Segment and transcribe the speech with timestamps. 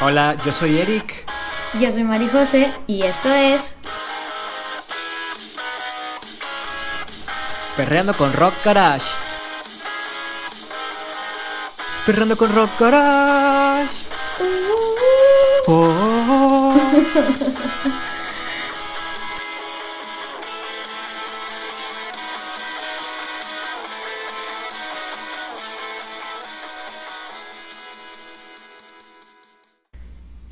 [0.00, 1.24] Hola, yo soy Eric.
[1.74, 3.76] Yo soy Mari José y esto es
[7.76, 9.14] Perreando con Rock Garage.
[12.06, 13.94] Perreando con Rock Garage.
[15.66, 16.74] Oh, oh.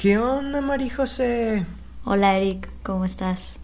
[0.03, 1.65] ¿Qué onda, Mari José?
[2.05, 3.61] Hola Eric, ¿cómo estás?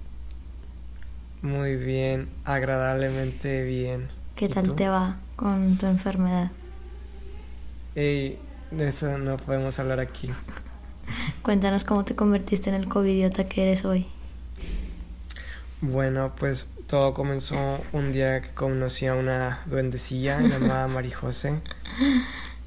[1.42, 4.08] Muy bien, agradablemente bien.
[4.36, 4.74] ¿Qué ¿Y tal tú?
[4.74, 6.52] te va con tu enfermedad?
[7.94, 8.38] Ey,
[8.70, 10.30] de eso no podemos hablar aquí.
[11.42, 14.06] Cuéntanos cómo te convertiste en el covidiota que eres hoy.
[15.80, 21.54] Bueno, pues todo comenzó un día que conocí a una duendecilla llamada Mari José.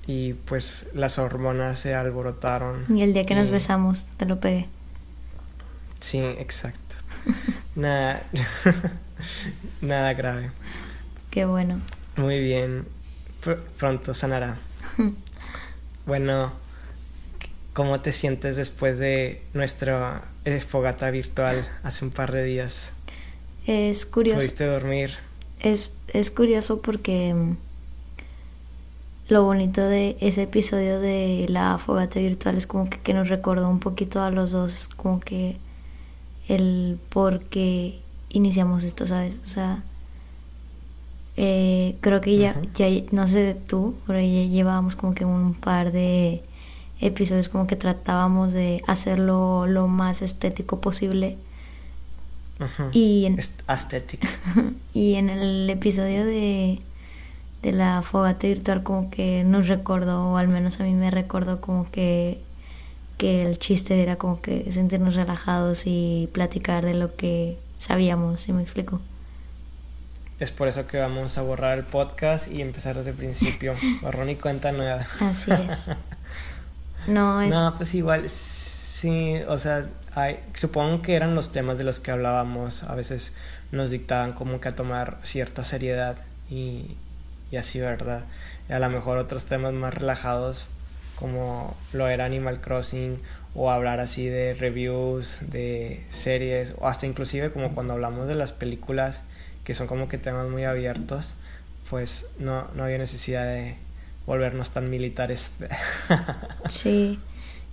[0.08, 2.86] Y pues las hormonas se alborotaron.
[2.96, 4.68] Y el día que nos besamos, te lo pegué.
[6.00, 6.96] Sí, exacto.
[7.76, 8.24] Nada,
[9.82, 10.52] nada grave.
[11.30, 11.80] Qué bueno.
[12.18, 12.86] Muy bien.
[13.44, 14.58] Pr- pronto sanará.
[16.08, 16.52] Bueno,
[17.74, 22.90] ¿cómo te sientes después de nuestra eh, fogata virtual hace un par de días?
[23.68, 24.40] Es curioso.
[24.40, 25.14] ¿Pudiste dormir?
[25.60, 27.56] Es, es curioso porque mm,
[29.32, 33.70] lo bonito de ese episodio de la fogata virtual es como que, que nos recordó
[33.70, 35.56] un poquito a los dos, como que
[36.50, 39.40] el por qué iniciamos esto, ¿sabes?
[39.46, 39.84] O sea,
[41.38, 45.94] eh, creo que ya, ya, no sé tú, pero ya llevábamos como que un par
[45.94, 46.44] de
[47.00, 51.38] episodios como que tratábamos de hacerlo lo más estético posible.
[52.60, 52.90] Ujú.
[52.92, 54.28] Y en, Es aesthetic.
[54.94, 56.80] y en el episodio de,
[57.62, 61.62] de la fogata virtual como que nos recordó, o al menos a mí me recordó
[61.62, 62.42] como que,
[63.18, 68.54] que el chiste era como que sentirnos relajados y platicar de lo que sabíamos, si
[68.54, 69.02] me explico?
[70.40, 73.76] Es por eso que vamos a borrar el podcast y empezar desde el principio.
[74.02, 75.06] Borrón y cuenta nueva.
[75.20, 75.88] Así es.
[77.08, 77.50] No, es...
[77.50, 82.12] No, pues igual, sí, o sea, hay, supongo que eran los temas de los que
[82.12, 82.84] hablábamos.
[82.84, 83.34] A veces
[83.72, 86.18] nos dictaban como que a tomar cierta seriedad
[86.48, 86.96] y,
[87.52, 88.24] y así, ¿verdad?
[88.70, 90.68] Y a lo mejor otros temas más relajados,
[91.16, 93.20] como lo era Animal Crossing,
[93.54, 98.54] o hablar así de reviews, de series, o hasta inclusive como cuando hablamos de las
[98.54, 99.22] películas,
[99.66, 101.28] que son como que temas muy abiertos,
[101.90, 103.76] pues no, no había necesidad de
[104.26, 105.52] volvernos tan militares.
[106.70, 107.20] Sí,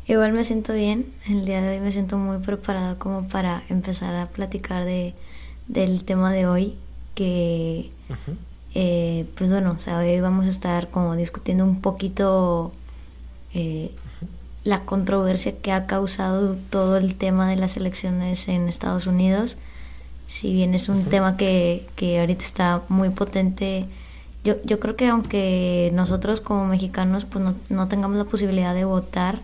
[0.06, 1.06] igual me siento bien.
[1.28, 5.14] El día de hoy me siento muy preparada como para empezar a platicar de,
[5.68, 6.74] del tema de hoy,
[7.14, 7.90] que.
[8.80, 12.70] Eh, pues bueno, o sea, hoy vamos a estar como discutiendo un poquito
[13.52, 13.90] eh,
[14.62, 19.56] la controversia que ha causado todo el tema de las elecciones en Estados Unidos.
[20.28, 23.86] Si bien es un tema que, que ahorita está muy potente,
[24.44, 28.84] yo, yo creo que aunque nosotros como mexicanos pues no, no tengamos la posibilidad de
[28.84, 29.40] votar,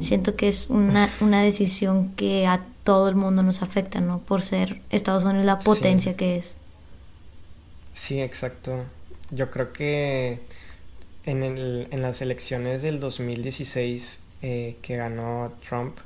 [0.00, 4.18] siento que es una, una decisión que a todo el mundo nos afecta, ¿no?
[4.18, 5.64] Por ser Estados Unidos la Sí.
[5.64, 6.56] potencia que es.
[8.04, 8.84] Sí, exacto.
[9.30, 10.38] Yo creo que
[11.24, 15.96] en, el, en las elecciones del 2016 eh, que ganó Trump,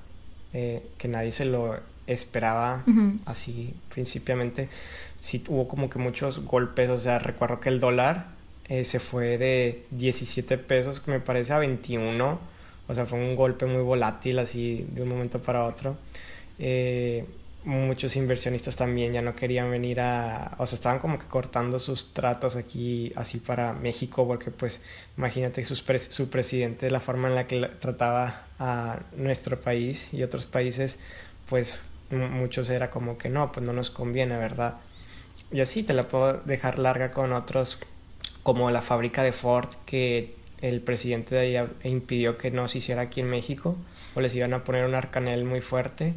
[0.52, 1.76] eh, que nadie se lo
[2.06, 2.84] esperaba
[3.26, 4.68] así principalmente,
[5.20, 8.28] sí hubo como que muchos golpes, o sea, recuerdo que el dólar
[8.68, 12.38] eh, se fue de 17 pesos, que me parece, a 21,
[12.86, 15.96] o sea, fue un golpe muy volátil así de un momento para otro.
[16.60, 17.26] Eh,
[17.68, 22.14] muchos inversionistas también ya no querían venir a, o sea, estaban como que cortando sus
[22.14, 24.80] tratos aquí así para México, porque pues
[25.18, 30.22] imagínate sus pres- su presidente, la forma en la que trataba a nuestro país y
[30.22, 30.96] otros países,
[31.48, 31.80] pues
[32.10, 34.76] muchos era como que no, pues no nos conviene, ¿verdad?
[35.52, 37.78] Y así te la puedo dejar larga con otros,
[38.42, 43.02] como la fábrica de Ford, que el presidente de allá impidió que no se hiciera
[43.02, 43.76] aquí en México,
[44.14, 46.14] o les iban a poner un arcanel muy fuerte,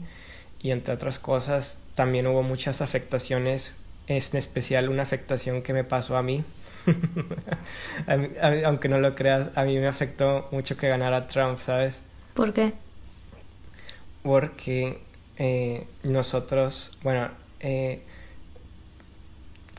[0.62, 3.74] y entre otras cosas también hubo muchas afectaciones,
[4.08, 6.44] es en especial una afectación que me pasó a mí.
[8.08, 11.28] A mí- a mí- aunque no lo creas, a mí me afectó mucho que ganara
[11.28, 11.96] Trump, ¿sabes?
[12.34, 12.74] ¿Por qué?
[14.24, 15.00] porque
[15.38, 17.30] eh, nosotros, bueno,
[17.60, 18.02] eh,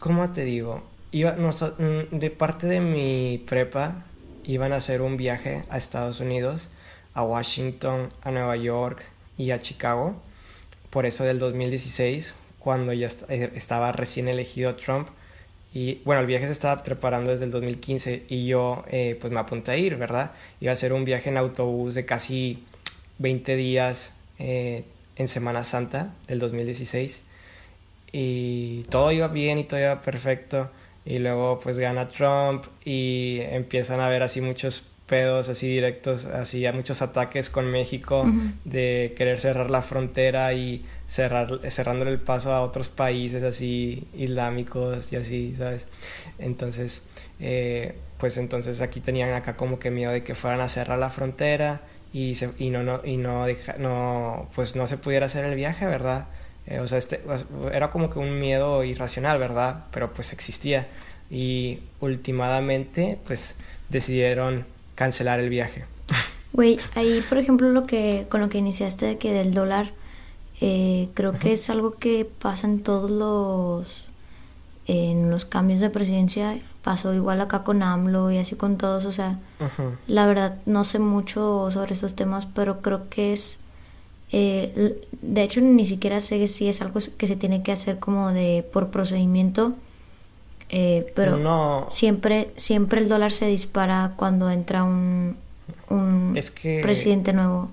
[0.00, 0.82] ¿cómo te digo?
[1.12, 4.02] Iba, noso- mm, de parte de mi prepa
[4.44, 6.69] iban a hacer un viaje a Estados Unidos,
[7.14, 9.02] a Washington, a Nueva York
[9.38, 10.20] y a Chicago,
[10.93, 15.09] por eso del 2016, cuando ya eh, estaba recién elegido Trump.
[15.73, 19.41] Y bueno, el viaje se estaba preparando desde el 2015 y yo eh, pues me
[19.41, 20.33] apunté a ir, ¿verdad?
[20.61, 22.62] Iba a ser un viaje en autobús de casi
[23.19, 24.85] 20 días eh,
[25.17, 27.21] en Semana Santa del 2016
[28.12, 30.69] y todo iba bien y todo iba perfecto
[31.06, 36.64] y luego pues gana Trump y empiezan a haber así muchos pedos así directos, así
[36.64, 38.25] a muchos ataques con México
[38.64, 45.12] de querer cerrar la frontera y cerrar, cerrándole el paso a otros países así islámicos
[45.12, 45.85] y así, ¿sabes?
[46.38, 47.03] Entonces,
[47.41, 51.11] eh, pues entonces aquí tenían acá como que miedo de que fueran a cerrar la
[51.11, 51.82] frontera
[52.15, 53.44] y, se, y no, no, y no,
[53.79, 56.25] no, pues no se pudiera hacer el viaje, ¿verdad?
[56.67, 57.20] Eh, o sea, este,
[57.70, 59.85] era como que un miedo irracional, ¿verdad?
[59.93, 60.87] Pero pues existía.
[61.31, 63.56] Y últimamente, pues
[63.91, 65.85] decidieron cancelar el viaje.
[66.53, 69.91] Güey, ahí por ejemplo lo que con lo que iniciaste de que del dólar,
[70.61, 73.87] eh, creo que es algo que pasa en todos los
[74.87, 76.59] en los cambios de presidencia.
[76.83, 79.39] Pasó igual acá con AMLO y así con todos, o sea,
[80.09, 83.59] la verdad no sé mucho sobre estos temas, pero creo que es,
[84.33, 88.33] eh, de hecho ni siquiera sé si es algo que se tiene que hacer como
[88.33, 89.75] de por procedimiento,
[90.73, 91.87] eh, pero no.
[91.89, 95.37] siempre, siempre el dólar se dispara cuando entra un,
[95.89, 96.37] un
[96.83, 97.71] presidente nuevo.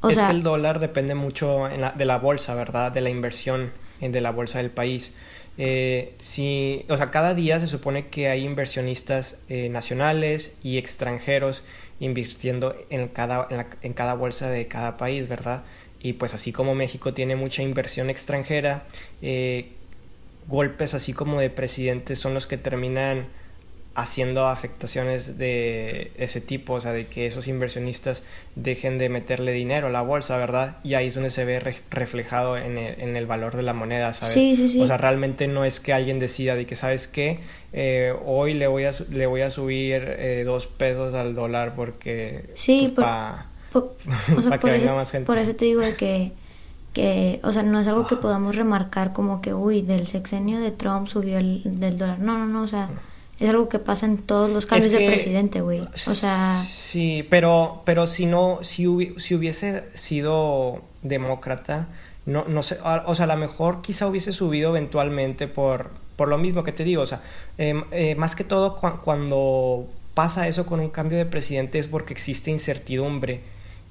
[0.00, 2.90] O es que el dólar depende mucho de la bolsa, ¿verdad?
[2.92, 3.70] De la inversión
[4.00, 5.12] de la bolsa del país.
[5.58, 11.64] Eh, si, o sea, cada día se supone que hay inversionistas eh, nacionales y extranjeros
[11.98, 13.46] invirtiendo en cada,
[13.82, 15.64] en, cada bolsa de cada país, ¿verdad?
[16.00, 18.84] Y pues así como México tiene mucha inversión extranjera,
[19.20, 19.72] eh,
[20.50, 23.26] golpes así como de presidentes son los que terminan
[23.94, 28.22] haciendo afectaciones de ese tipo, o sea, de que esos inversionistas
[28.54, 30.76] dejen de meterle dinero a la bolsa, ¿verdad?
[30.84, 31.60] Y ahí es donde se ve
[31.90, 34.32] reflejado en el, en el, valor de la moneda, ¿sabes?
[34.32, 34.80] Sí, sí, sí.
[34.80, 37.40] O sea, realmente no es que alguien decida de que, ¿sabes qué?
[37.72, 42.44] Eh, hoy le voy a, le voy a subir eh, dos pesos al dólar porque...
[42.54, 43.48] Sí, pues, para
[44.60, 45.26] que venga más gente.
[45.26, 46.32] Por eso te digo de que
[46.92, 50.70] que, o sea, no es algo que podamos remarcar como que, uy, del sexenio de
[50.70, 52.18] Trump subió el del dólar.
[52.18, 52.88] No, no, no, o sea,
[53.38, 55.80] es algo que pasa en todos los cambios de presidente, güey.
[55.80, 56.62] O sea...
[56.66, 58.84] Sí, pero, pero si no, si,
[59.18, 61.88] si hubiese sido demócrata,
[62.26, 66.38] no, no sé, o sea, a lo mejor quizá hubiese subido eventualmente por, por lo
[66.38, 67.22] mismo que te digo, o sea,
[67.56, 72.12] em, eh, más que todo cuando pasa eso con un cambio de presidente es porque
[72.12, 73.40] existe incertidumbre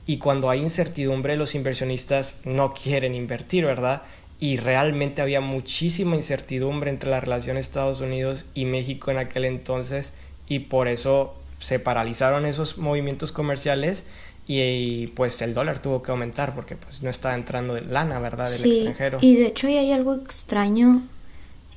[0.10, 4.02] y cuando hay incertidumbre los inversionistas no quieren invertir, ¿verdad?
[4.40, 10.14] y realmente había muchísima incertidumbre entre la relación Estados Unidos y México en aquel entonces
[10.48, 14.04] y por eso se paralizaron esos movimientos comerciales
[14.48, 18.50] y, pues el dólar tuvo que aumentar porque pues no estaba entrando lana, ¿verdad?
[18.50, 19.20] Del extranjero.
[19.22, 21.04] Y de hecho hay algo extraño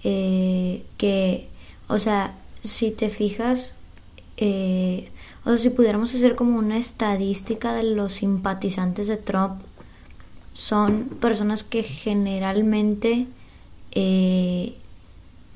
[0.05, 1.49] eh, que,
[1.89, 3.75] o sea, si te fijas,
[4.39, 5.11] eh,
[5.45, 9.61] o sea, si pudiéramos hacer como una estadística de los simpatizantes de Trump
[10.53, 13.27] son personas que generalmente
[13.93, 14.77] eh,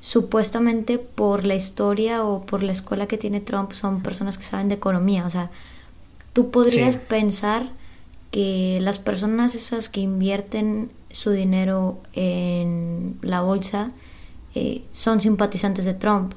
[0.01, 4.69] supuestamente por la historia o por la escuela que tiene Trump son personas que saben
[4.69, 5.25] de economía.
[5.25, 5.49] O sea,
[6.33, 7.67] tú podrías pensar
[8.31, 13.91] que las personas esas que invierten su dinero en la bolsa
[14.55, 16.33] eh, son simpatizantes de Trump.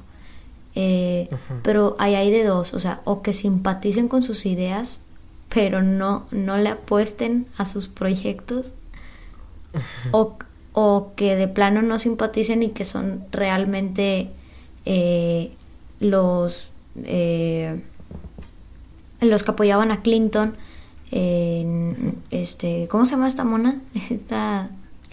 [0.75, 1.27] Eh,
[1.63, 5.01] pero ahí hay de dos, o sea, o que simpaticen con sus ideas
[5.53, 8.71] pero no, no le apuesten a sus proyectos
[10.11, 10.37] o,
[10.73, 14.29] o, que de plano no simpaticen y que son realmente
[14.85, 15.51] eh,
[15.99, 16.69] los,
[17.03, 17.81] eh,
[19.19, 20.55] los que apoyaban a Clinton.
[21.11, 23.81] En, este, ¿Cómo se llama esta mona?
[24.09, 24.69] Esta...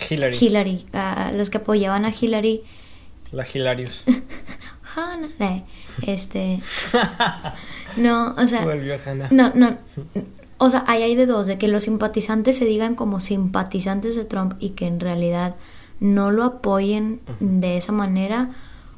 [0.08, 0.36] Hillary.
[0.40, 0.86] Hillary.
[1.34, 2.62] los que apoyaban a Hillary.
[3.32, 4.04] La Hilarius.
[6.02, 6.60] este...
[7.96, 8.64] No, o sea.
[9.30, 9.76] No, no.
[10.58, 14.24] O sea, ahí hay de dos, de que los simpatizantes se digan como simpatizantes de
[14.24, 15.54] Trump y que en realidad
[16.00, 18.50] no lo apoyen de esa manera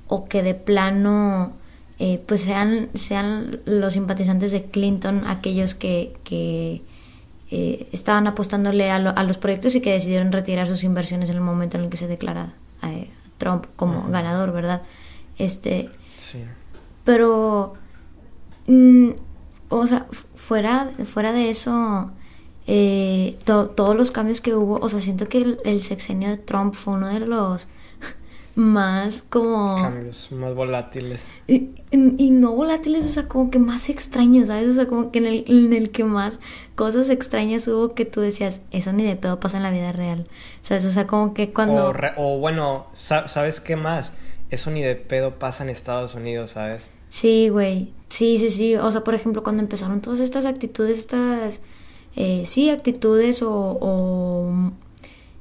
[0.08, 1.52] o que de plano
[1.98, 6.82] eh, pues sean, sean los simpatizantes de Clinton aquellos que, que
[7.50, 11.42] eh, estaban apostándole a, a, los proyectos y que decidieron retirar sus inversiones en el
[11.42, 12.54] momento en el que se declara
[12.84, 14.82] eh, Trump como ganador, ¿verdad?
[15.40, 16.38] Este, sí.
[17.04, 17.74] Pero
[18.70, 19.10] Mm,
[19.68, 20.06] o sea,
[20.36, 22.12] fuera, fuera de eso,
[22.68, 26.94] eh, todos los cambios que hubo, o sea, siento que el, sexenio de Trump fue
[26.94, 27.66] uno de los
[28.54, 29.74] más como...
[29.74, 31.26] Cambios más volátiles.
[31.48, 31.70] Y,
[32.30, 34.68] no volátiles, o sea, como que más extraños, ¿sabes?
[34.68, 36.38] O sea, como que en el, en el que más
[36.76, 40.28] cosas extrañas hubo que tú decías, eso ni de pedo pasa en la vida real.
[40.62, 40.84] ¿Sabes?
[40.84, 41.88] O sea, como que cuando...
[41.88, 44.12] O, o bueno, ¿sabes qué más?
[44.50, 46.88] Eso ni de pedo pasa en Estados Unidos, ¿sabes?
[47.08, 47.92] Sí, güey.
[48.08, 48.76] Sí, sí, sí.
[48.76, 51.60] O sea, por ejemplo, cuando empezaron todas estas actitudes, estas
[52.16, 54.72] eh, sí, actitudes o,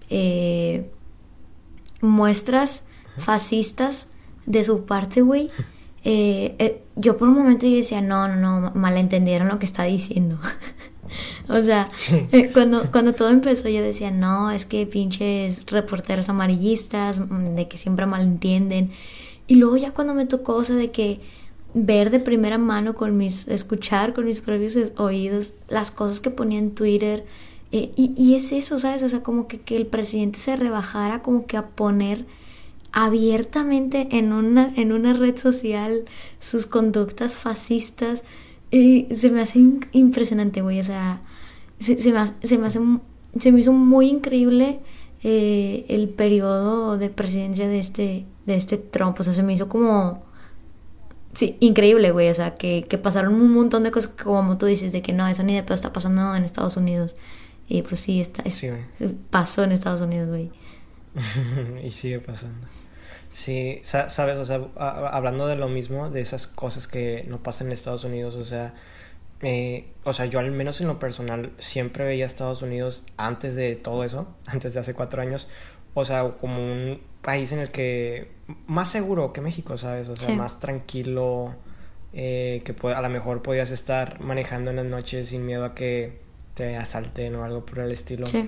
[0.09, 0.89] eh,
[2.01, 2.85] muestras
[3.17, 4.09] fascistas
[4.45, 5.49] de su parte, güey.
[6.05, 10.39] Eh, yo por un momento yo decía, no, no, no, malentendieron lo que está diciendo.
[11.49, 11.89] o sea,
[12.53, 17.77] cuando, cuando todo empezó yo decía, no, es que pinches reporteros amarillistas, mm, de que
[17.77, 18.91] siempre malentienden.
[19.47, 21.19] Y luego ya cuando me tocó, o sea, de que
[21.73, 26.59] ver de primera mano con mis, escuchar con mis propios oídos las cosas que ponía
[26.59, 27.25] en Twitter.
[27.71, 29.03] Eh, y, y, es eso, ¿sabes?
[29.03, 32.25] O sea, como que, que, el presidente se rebajara como que a poner
[32.91, 36.05] abiertamente en una, en una red social
[36.39, 38.23] sus conductas fascistas.
[38.71, 39.59] Y se me hace
[39.91, 40.79] impresionante, güey.
[40.79, 41.21] O sea,
[41.79, 42.79] se, se, me, se, me hace,
[43.37, 44.79] se me hizo muy increíble
[45.23, 49.19] eh, el periodo de presidencia de este, de este Trump.
[49.19, 50.23] O sea, se me hizo como
[51.33, 52.29] Sí, increíble, güey.
[52.29, 55.27] O sea, que, que, pasaron un montón de cosas como tú dices, de que no,
[55.27, 57.15] eso ni de pedo está pasando en Estados Unidos.
[57.67, 58.43] Y pues sí, está,
[59.29, 60.51] pasó en Estados Unidos, güey.
[61.85, 62.67] y sigue pasando.
[63.29, 64.61] Sí, sabes, o sea,
[65.11, 68.73] hablando de lo mismo, de esas cosas que no pasan en Estados Unidos, o sea,
[69.41, 73.55] eh, o sea, yo al menos en lo personal siempre veía a Estados Unidos antes
[73.55, 75.47] de todo eso, antes de hace cuatro años,
[75.93, 78.31] o sea, como un país en el que
[78.67, 80.09] más seguro que México, ¿sabes?
[80.09, 81.55] O sea, más tranquilo,
[82.13, 86.19] eh, que a lo mejor podías estar manejando en las noches sin miedo a que
[86.55, 88.27] te asalten o algo por el estilo.
[88.27, 88.47] Sí.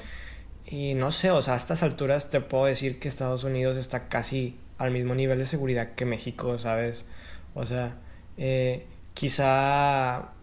[0.66, 4.08] Y no sé, o sea, a estas alturas te puedo decir que Estados Unidos está
[4.08, 7.06] casi al mismo nivel de seguridad que México, ¿sabes?
[7.54, 7.98] O sea,
[8.38, 10.34] eh, quizá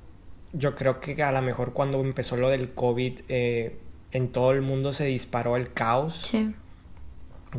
[0.52, 3.76] yo creo que a lo mejor cuando empezó lo del COVID, eh,
[4.12, 6.22] en todo el mundo se disparó el caos.
[6.24, 6.54] Sí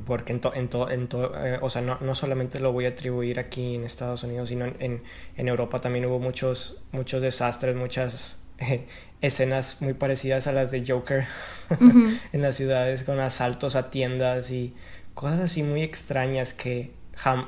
[0.05, 3.75] porque en, en, en eh, o sea, no, no, solamente lo voy a atribuir aquí
[3.75, 5.01] en Estados Unidos, sino en,
[5.36, 8.86] en Europa también hubo muchos, muchos desastres, muchas eh,
[9.21, 11.27] escenas muy parecidas a las de Joker
[11.79, 14.74] en las ciudades con asaltos a tiendas y
[15.20, 16.94] cosas así muy extrañas que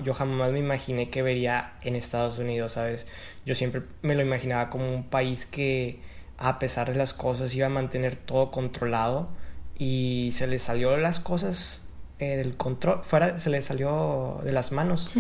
[0.04, 3.08] yo jamás me imaginé que vería en Estados Unidos, ¿sabes?
[3.46, 6.02] Yo siempre me lo imaginaba como un país que
[6.38, 9.30] a pesar de las cosas iba a mantener todo controlado
[9.78, 11.88] y se le salió las cosas
[12.20, 15.16] eh, del control, fuera, se le salió de las manos.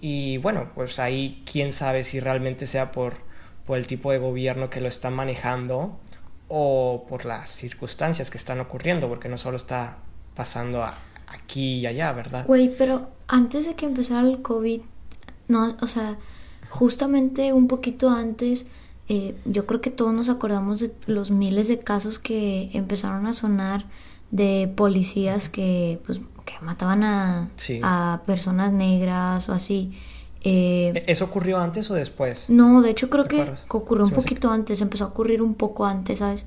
[0.00, 3.18] Y bueno, pues ahí quién sabe si realmente sea por,
[3.64, 6.00] por el tipo de gobierno que lo está manejando
[6.48, 9.98] o por las circunstancias que están ocurriendo, porque no solo está
[10.34, 10.82] pasando
[11.32, 12.46] aquí y allá, ¿verdad?
[12.46, 14.80] Güey, pero antes de que empezara el COVID,
[15.48, 16.18] no, o sea,
[16.68, 18.66] justamente un poquito antes,
[19.08, 23.32] eh, yo creo que todos nos acordamos de los miles de casos que empezaron a
[23.32, 23.86] sonar
[24.30, 27.50] de policías que pues que mataban a,
[27.82, 29.92] a personas negras o así.
[30.42, 32.46] Eh, ¿E-, ¿Eso ocurrió antes o después?
[32.48, 36.20] No, de hecho creo que ocurrió un poquito antes, empezó a ocurrir un poco antes,
[36.20, 36.46] ¿sabes?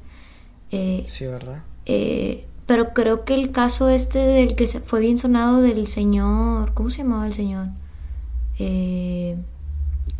[0.72, 1.64] Eh, sí, ¿verdad?
[1.86, 6.90] Eh, pero creo que el caso este del que fue bien sonado del señor, ¿cómo
[6.90, 7.68] se llamaba el señor?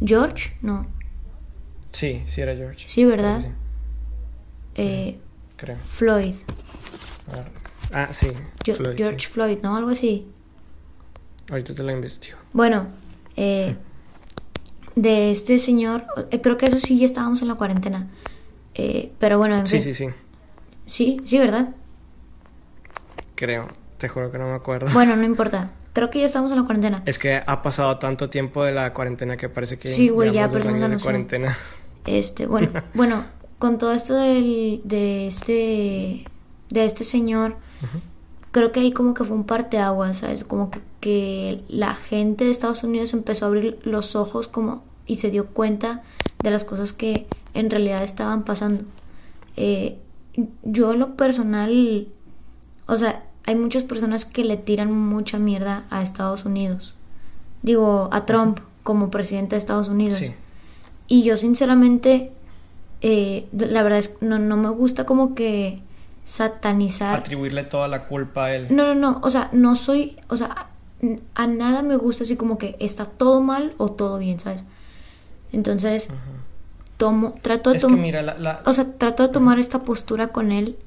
[0.04, 0.88] George, no.
[1.92, 2.86] Sí, sí era George.
[2.88, 3.46] Sí, ¿verdad?
[4.74, 5.78] creo.
[5.84, 6.36] Floyd.
[7.94, 8.28] Ah, sí.
[8.64, 9.76] George Floyd, ¿no?
[9.76, 10.28] Algo así.
[11.50, 12.38] Ahorita te lo investigo.
[12.54, 12.88] Bueno,
[13.36, 13.76] eh,
[14.96, 18.10] de este señor, eh, creo que eso sí ya estábamos en la cuarentena.
[18.74, 20.08] Eh, pero bueno, en Sí, sí, sí.
[20.86, 21.76] Sí, sí, ¿verdad?
[23.36, 24.90] Creo, te juro que no me acuerdo.
[24.94, 25.72] Bueno, no importa.
[25.94, 27.04] Creo que ya estamos en la cuarentena.
[27.06, 30.50] Es que ha pasado tanto tiempo de la cuarentena que parece que sí, güey, ya,
[30.50, 31.56] pero de cuarentena.
[32.06, 33.26] Este, bueno, bueno,
[33.60, 36.26] con todo esto del, de este
[36.70, 37.56] de este señor
[38.56, 40.46] creo que ahí como que fue un parteaguas, ¿sabes?
[40.46, 45.18] Como que, que la gente de Estados Unidos empezó a abrir los ojos como y
[45.18, 46.04] se dio cuenta
[46.42, 48.86] de las cosas que en realidad estaban pasando.
[49.58, 50.00] Eh,
[50.64, 52.08] yo en lo personal,
[52.88, 56.94] o sea, hay muchas personas que le tiran mucha mierda a Estados Unidos.
[57.62, 60.22] Digo, a Trump como presidente de Estados Unidos.
[61.08, 62.32] Y yo sinceramente,
[63.02, 65.82] eh, la verdad es que no, no me gusta como que
[66.26, 67.20] satanizar.
[67.20, 68.68] Atribuirle toda la culpa a él.
[68.70, 70.68] No, no, no, o sea, no soy, o sea,
[71.36, 74.64] a nada me gusta así como que está todo mal o todo bien, ¿sabes?
[75.52, 76.10] Entonces,
[76.98, 80.78] tomo, trato de tomar, o sea, trato de tomar esta postura con él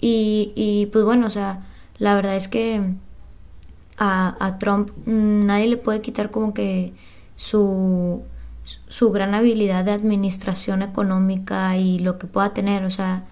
[0.00, 1.66] y, y pues bueno, o sea,
[1.98, 2.82] la verdad es que
[3.96, 6.92] a, a Trump nadie le puede quitar como que
[7.36, 8.22] su
[8.88, 13.24] su gran habilidad de administración económica y lo que pueda tener, o sea,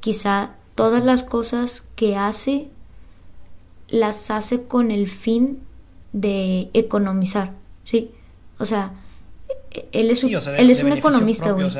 [0.00, 2.68] quizá todas las cosas que hace
[3.88, 5.60] las hace con el fin
[6.12, 7.52] de economizar,
[7.84, 8.10] ¿sí?
[8.58, 8.92] O sea,
[9.92, 11.70] él es, él es un economista, güey.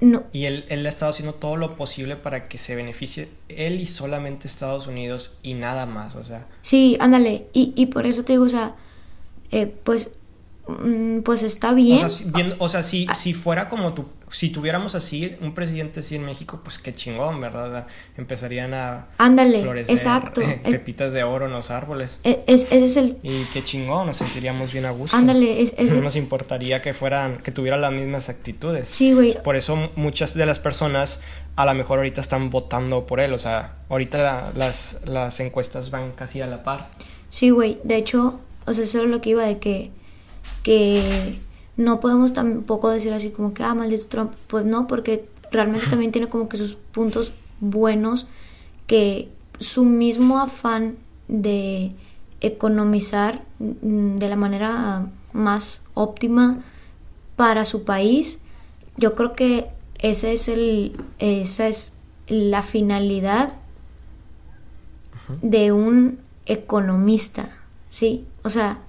[0.00, 0.24] No.
[0.32, 3.86] Y él, él ha estado haciendo todo lo posible para que se beneficie él y
[3.86, 6.46] solamente Estados Unidos y nada más, o sea.
[6.62, 7.46] Sí, ándale.
[7.52, 8.76] Y, y por eso te digo, o sea,
[9.50, 10.17] eh, pues,
[11.24, 12.04] pues está bien.
[12.04, 15.54] O sea, si, bien- o sea, si, si fuera como tú, si tuviéramos así un
[15.54, 17.86] presidente así en México, pues qué chingón, ¿verdad?
[18.16, 20.42] Empezarían a Ándale, florecer exacto.
[20.42, 22.18] eh, pepitas de oro en los árboles.
[22.24, 23.16] E- es- ese es el...
[23.22, 25.16] Y qué chingón, nos sentiríamos bien a gusto.
[25.16, 28.88] Ándale, es, es el- nos importaría que fueran, que tuvieran las mismas actitudes.
[28.88, 29.42] Sí, güey.
[29.42, 31.20] Por eso muchas de las personas
[31.56, 33.32] a lo mejor ahorita están votando por él.
[33.32, 36.90] O sea, ahorita la- las, las encuestas van casi a la par.
[37.30, 37.78] Sí, güey.
[37.84, 39.90] De hecho, o sea, eso es lo que iba de que,
[40.68, 41.40] que
[41.78, 44.32] no podemos tampoco decir así como que, ah, maldito Trump.
[44.48, 48.26] Pues no, porque realmente también tiene como que sus puntos buenos
[48.86, 50.96] que su mismo afán
[51.26, 51.92] de
[52.42, 56.62] economizar mm, de la manera más óptima
[57.34, 58.38] para su país,
[58.98, 59.70] yo creo que
[60.00, 61.94] ese es el, esa es
[62.26, 63.54] la finalidad
[65.40, 67.56] de un economista,
[67.88, 68.26] ¿sí?
[68.42, 68.82] O sea,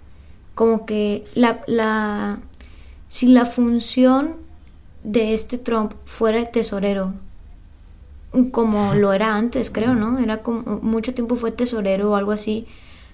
[0.59, 2.39] como que la, la,
[3.07, 4.35] si la función
[5.05, 7.13] de este Trump fuera tesorero,
[8.51, 10.19] como lo era antes, creo, ¿no?
[10.19, 12.67] Era como, mucho tiempo fue tesorero o algo así.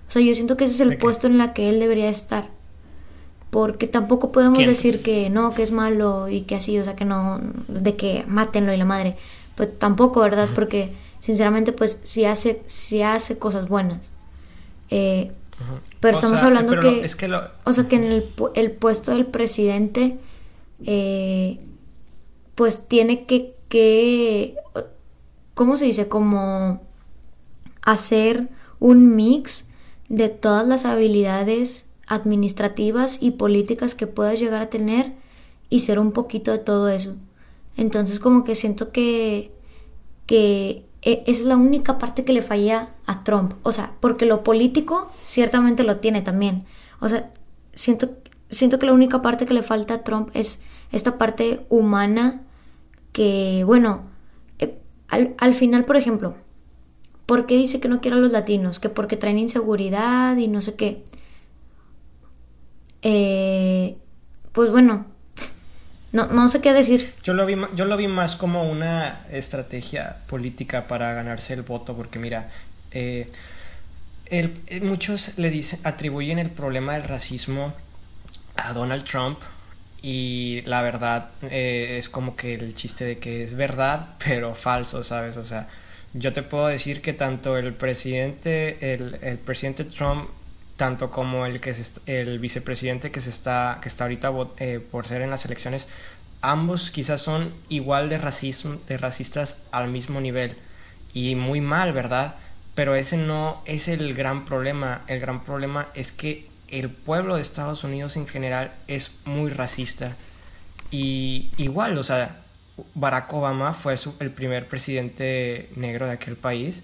[0.08, 2.10] O sea, yo siento que ese es ¿De el puesto en la que él debería
[2.10, 2.50] estar.
[3.52, 4.70] Porque tampoco podemos ¿Quién?
[4.72, 8.26] decir que no, que es malo y que así, o sea, que no, de que
[8.28, 9.18] mátenlo y la madre.
[9.54, 10.50] Pues tampoco, ¿verdad?
[10.56, 14.00] Porque sinceramente, pues sí hace, sí hace cosas buenas.
[14.90, 15.32] Eh,
[16.00, 18.04] Pero O estamos sea, hablando pero que- lo- es que lo- o sea que en
[18.56, 20.18] el puesto del presidente,
[20.86, 21.60] eh,
[22.56, 24.56] pues tiene que, que,
[25.54, 26.08] ¿cómo se dice?
[26.08, 26.82] Como
[27.82, 28.48] hacer
[28.80, 29.68] un mix
[30.10, 35.14] de todas las habilidades administrativas y políticas que puedas llegar a tener
[35.70, 37.16] y ser un poquito de todo eso.
[37.78, 39.52] Entonces como que siento que,
[40.28, 43.54] que e- es la única parte que le falla a Trump.
[43.64, 46.66] O sea, porque lo político ciertamente lo tiene también.
[47.00, 47.32] O sea,
[47.74, 48.10] siento,
[48.50, 52.42] siento que la única parte que le falta a Trump es esta parte humana
[53.14, 54.02] que, bueno,
[54.60, 56.36] eh, al, al final, por ejemplo,
[57.26, 58.80] ¿por qué dice que no quiere a los latinos?
[58.80, 61.04] Que porque traen inseguridad y no sé qué.
[63.02, 63.98] Eh,
[64.52, 65.06] pues bueno,
[66.16, 67.14] no, no sé qué decir.
[67.24, 71.94] Yo lo, vi, yo lo vi más como una estrategia política para ganarse el voto,
[71.96, 72.50] porque mira,
[72.92, 73.30] eh,
[74.28, 77.74] eh, muchos le dicen, atribuyen el problema del racismo
[78.56, 79.40] a Donald Trump
[80.02, 85.04] y la verdad eh, es como que el chiste de que es verdad, pero falso,
[85.04, 85.36] ¿sabes?
[85.36, 85.68] O sea,
[86.14, 90.30] yo te puedo decir que tanto el presidente, el, el presidente Trump,
[90.78, 95.08] tanto como el que se el vicepresidente que se está, que está ahorita eh, por
[95.08, 95.88] ser en las elecciones,
[96.42, 100.56] ambos quizás son igual de racismo, de racistas al mismo nivel.
[101.14, 102.36] Y muy mal, ¿verdad?
[102.76, 105.02] Pero ese no es el gran problema.
[105.08, 110.16] El gran problema es que el pueblo de Estados Unidos en general es muy racista.
[110.92, 112.38] Y igual, o sea,
[112.94, 116.84] Barack Obama fue el primer presidente negro de aquel país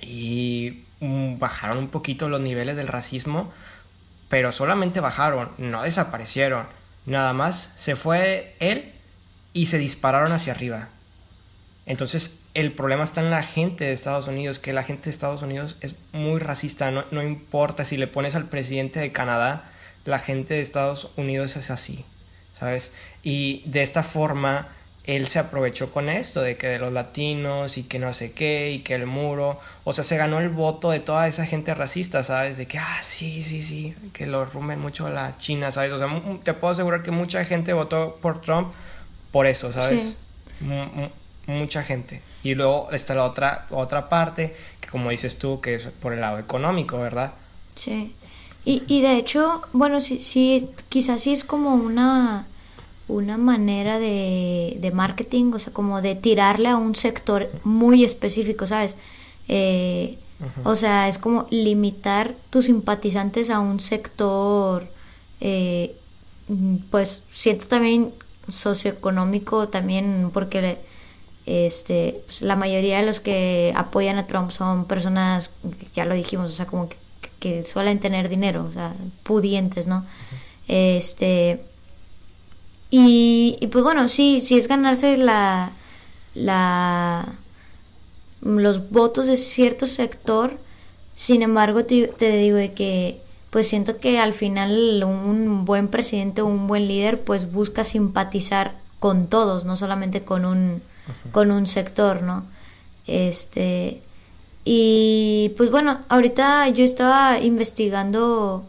[0.00, 3.52] y bajaron un poquito los niveles del racismo,
[4.28, 6.66] pero solamente bajaron, no desaparecieron.
[7.06, 8.92] Nada más se fue él
[9.52, 10.88] y se dispararon hacia arriba.
[11.86, 15.42] Entonces, el problema está en la gente de Estados Unidos, que la gente de Estados
[15.42, 19.64] Unidos es muy racista, no, no importa si le pones al presidente de Canadá,
[20.04, 22.04] la gente de Estados Unidos es así,
[22.58, 22.90] ¿sabes?
[23.22, 24.68] Y de esta forma,
[25.16, 28.70] él se aprovechó con esto, de que de los latinos y que no sé qué,
[28.70, 32.22] y que el muro, o sea, se ganó el voto de toda esa gente racista,
[32.22, 32.56] ¿sabes?
[32.56, 35.92] De que, ah, sí, sí, sí, que lo rumben mucho a la China, ¿sabes?
[35.92, 36.08] O sea,
[36.42, 38.72] te puedo asegurar que mucha gente votó por Trump
[39.32, 40.16] por eso, ¿sabes?
[40.58, 40.66] Sí.
[41.46, 42.20] Mucha gente.
[42.42, 46.20] Y luego está la otra, otra parte, que como dices tú, que es por el
[46.20, 47.32] lado económico, ¿verdad?
[47.74, 48.14] Sí.
[48.64, 52.46] Y, y de hecho, bueno, sí, sí, quizás sí es como una,
[53.10, 58.66] una manera de, de marketing, o sea, como de tirarle a un sector muy específico,
[58.66, 58.96] ¿sabes?
[59.48, 60.18] Eh,
[60.64, 64.88] O sea, es como limitar tus simpatizantes a un sector,
[65.40, 65.94] eh,
[66.48, 68.10] mm, pues siento también
[68.50, 70.78] socioeconómico también, porque
[71.46, 75.50] este, pues, la mayoría de los que apoyan a Trump son personas,
[75.94, 76.96] ya lo dijimos, o sea, como que,
[77.38, 78.94] que suelen tener dinero, o sea,
[79.24, 80.04] pudientes, ¿no?
[80.68, 81.60] Este,
[82.90, 85.70] y, y pues bueno, sí, sí es ganarse la,
[86.34, 87.26] la,
[88.42, 90.52] los votos de cierto sector,
[91.14, 96.40] sin embargo te, te digo de que pues siento que al final un buen presidente
[96.40, 100.80] o un buen líder pues busca simpatizar con todos, no solamente con un,
[101.32, 102.44] con un sector, ¿no?
[103.06, 104.00] Este,
[104.64, 108.64] y pues bueno, ahorita yo estaba investigando,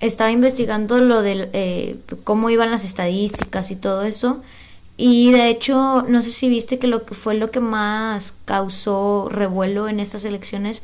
[0.00, 4.42] estaba investigando lo de eh, cómo iban las estadísticas y todo eso.
[4.96, 9.28] Y de hecho, no sé si viste que lo que fue lo que más causó
[9.30, 10.82] revuelo en estas elecciones,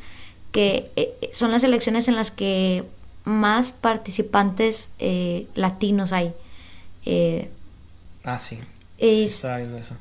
[0.51, 2.83] que eh, son las elecciones en las que
[3.25, 6.31] más participantes eh, latinos hay.
[8.23, 8.57] ah, sí.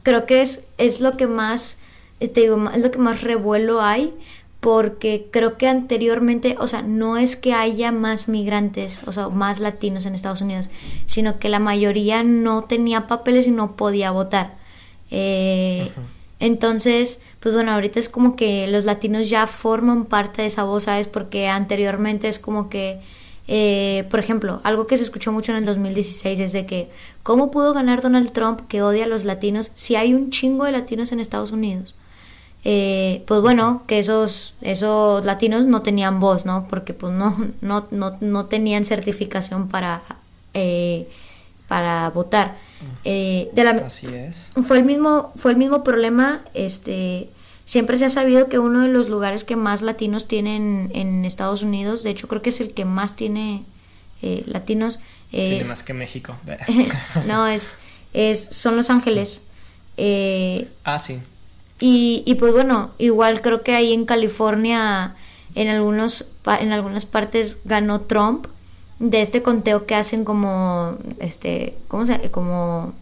[0.04, 1.78] Creo que es, es lo que más
[2.20, 4.14] te digo, es lo que más revuelo hay
[4.64, 9.60] porque creo que anteriormente, o sea, no es que haya más migrantes, o sea, más
[9.60, 10.70] latinos en Estados Unidos,
[11.06, 14.52] sino que la mayoría no tenía papeles y no podía votar.
[15.10, 15.90] Eh,
[16.40, 20.84] entonces, pues bueno, ahorita es como que los latinos ya forman parte de esa voz,
[20.84, 21.08] ¿sabes?
[21.08, 23.00] Porque anteriormente es como que,
[23.48, 26.88] eh, por ejemplo, algo que se escuchó mucho en el 2016 es de que,
[27.22, 30.72] ¿cómo pudo ganar Donald Trump que odia a los latinos si hay un chingo de
[30.72, 31.94] latinos en Estados Unidos?
[32.66, 36.66] Eh, pues bueno, que esos, esos latinos no tenían voz, ¿no?
[36.68, 40.02] Porque pues no, no, no, no tenían certificación para,
[40.54, 41.06] eh,
[41.68, 42.56] para votar.
[43.04, 44.48] Eh, de la, Así es.
[44.66, 47.28] Fue el mismo, fue el mismo problema, este
[47.66, 51.62] siempre se ha sabido que uno de los lugares que más latinos tienen en Estados
[51.62, 53.62] Unidos, de hecho creo que es el que más tiene
[54.46, 54.98] latinos.
[55.30, 56.34] tiene más que México.
[57.26, 57.76] no, es,
[58.14, 59.42] es, son Los Ángeles.
[60.84, 61.18] ah, sí.
[61.80, 65.14] Y, y pues bueno, igual creo que ahí en California,
[65.54, 66.26] en, algunos,
[66.60, 68.46] en algunas partes ganó Trump
[68.98, 72.94] de este conteo que hacen como, este, ¿cómo se Como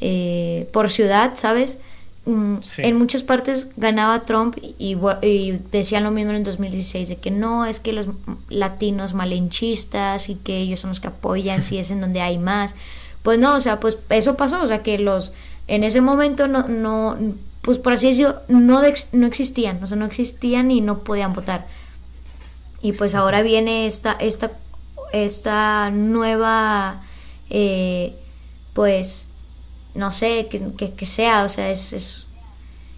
[0.00, 1.78] eh, por ciudad, ¿sabes?
[2.26, 7.16] Mm, en muchas partes ganaba Trump y, y, decían lo mismo en el 2016, de
[7.16, 8.06] que no, es que los
[8.48, 12.74] latinos malinchistas y que ellos son los que apoyan si es en donde hay más.
[13.22, 15.32] Pues no, o sea, pues eso pasó, o sea, que los
[15.66, 17.16] en ese momento no, no
[17.62, 21.66] pues por así decirlo, no, no existían, o sea, no existían y no podían votar.
[22.82, 24.50] Y pues ahora viene esta, esta,
[25.12, 27.02] esta nueva,
[27.50, 28.14] eh,
[28.72, 29.26] pues,
[29.94, 32.28] no sé, que, que, sea, o sea, es, es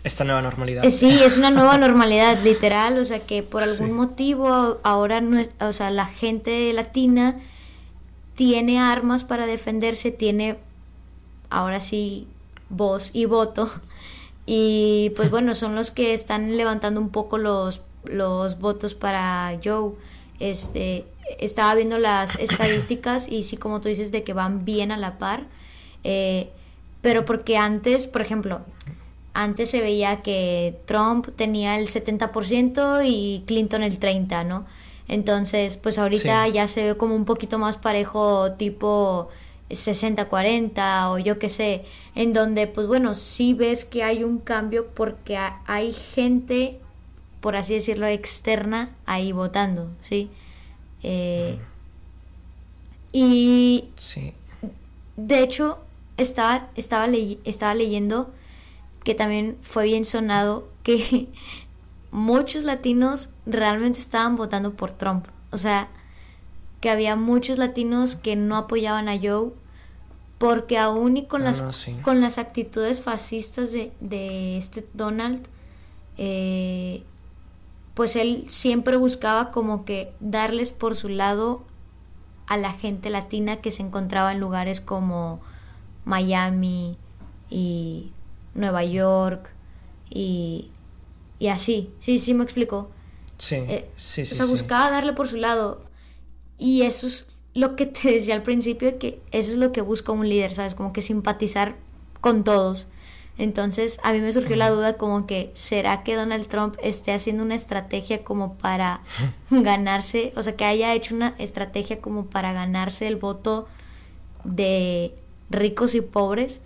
[0.04, 0.84] esta nueva normalidad.
[0.84, 5.42] Eh, sí, es una nueva normalidad, literal, o sea que por algún motivo ahora no
[5.60, 7.40] o sea, la gente latina
[8.34, 10.58] tiene armas para defenderse, tiene
[11.50, 12.26] ahora sí
[12.68, 13.70] voz y voto
[14.46, 19.92] y pues bueno, son los que están levantando un poco los, los votos para Joe.
[20.40, 21.04] Este,
[21.38, 25.18] estaba viendo las estadísticas y sí, como tú dices, de que van bien a la
[25.18, 25.44] par.
[26.04, 26.50] Eh,
[27.00, 28.60] pero porque antes, por ejemplo,
[29.34, 34.66] antes se veía que Trump tenía el 70% y Clinton el 30%, ¿no?
[35.08, 39.28] Entonces, pues ahorita ya se ve como un poquito más parejo, tipo
[39.72, 44.88] 60-40 o yo qué sé, en donde pues bueno, sí ves que hay un cambio
[44.88, 46.78] porque hay gente,
[47.40, 50.30] por así decirlo, externa ahí votando, ¿sí?
[51.02, 51.58] Eh,
[53.12, 54.32] y sí.
[55.16, 55.78] de hecho,
[56.16, 57.08] estaba, estaba,
[57.44, 58.32] estaba leyendo
[59.04, 61.28] que también fue bien sonado que
[62.10, 65.26] muchos latinos realmente estaban votando por Trump.
[65.50, 65.88] O sea,
[66.80, 69.52] que había muchos latinos que no apoyaban a Joe
[70.42, 75.46] porque aún y con, ah, las, con las actitudes fascistas de, de este Donald,
[76.18, 77.04] eh,
[77.94, 81.62] pues él siempre buscaba como que darles por su lado
[82.48, 85.40] a la gente latina que se encontraba en lugares como
[86.04, 86.98] Miami
[87.48, 88.10] y
[88.54, 89.48] Nueva York
[90.10, 90.72] y,
[91.38, 91.92] y así.
[92.00, 92.90] Sí, sí me explico.
[93.38, 94.34] Sí, eh, sí, sí.
[94.34, 95.84] O sea, buscaba darle por su lado.
[96.58, 100.12] Y eso es lo que te decía al principio, que eso es lo que busca
[100.12, 100.74] un líder, ¿sabes?
[100.74, 101.76] Como que simpatizar
[102.20, 102.88] con todos.
[103.38, 107.42] Entonces a mí me surgió la duda como que, ¿será que Donald Trump esté haciendo
[107.42, 109.00] una estrategia como para
[109.50, 113.68] ganarse, o sea, que haya hecho una estrategia como para ganarse el voto
[114.44, 115.14] de
[115.50, 116.60] ricos y pobres?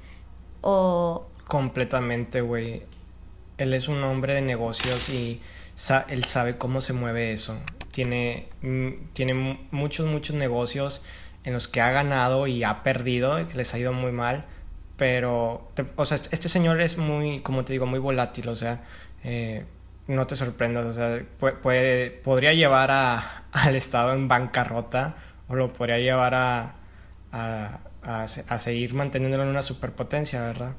[0.61, 1.27] O...
[1.47, 2.83] Completamente, güey.
[3.59, 5.41] Él es un hombre de negocios y
[6.09, 7.59] él sabe cómo se mueve eso
[7.97, 9.33] tiene, mm, tiene
[9.71, 11.03] muchos, muchos negocios
[11.45, 14.45] en los que ha ganado y ha perdido, que les ha ido muy mal,
[14.99, 18.85] pero, o sea, este señor es muy, como te digo, muy volátil, o sea,
[19.25, 19.65] eh,
[20.09, 21.23] no te sorprendas, o sea,
[21.63, 25.17] puede, podría llevar a, al Estado en bancarrota
[25.49, 26.75] o lo podría llevar a,
[27.33, 30.73] a, a, seguir manteniéndolo en una superpotencia, ¿verdad?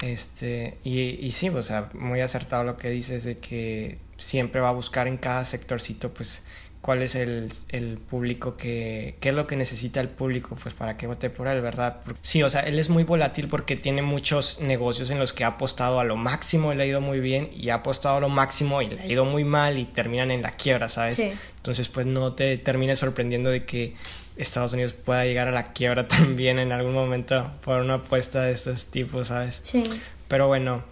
[0.00, 4.70] Este, y, y sí, o sea, muy acertado lo que dices de que siempre va
[4.70, 6.44] a buscar en cada sectorcito pues
[6.82, 10.96] cuál es el, el, público que, qué es lo que necesita el público, pues para
[10.96, 12.00] que vote por él, ¿verdad?
[12.22, 15.48] Sí, o sea, él es muy volátil porque tiene muchos negocios en los que ha
[15.48, 18.28] apostado a lo máximo y le ha ido muy bien y ha apostado a lo
[18.28, 21.16] máximo y le ha ido muy mal y terminan en la quiebra, ¿sabes?
[21.16, 21.32] Sí.
[21.56, 23.94] Entonces, pues no te termines sorprendiendo de que
[24.36, 28.52] Estados Unidos pueda llegar a la quiebra también en algún momento por una apuesta de
[28.52, 29.60] estos tipos, ¿sabes?
[29.62, 29.84] Sí.
[30.26, 30.82] Pero bueno,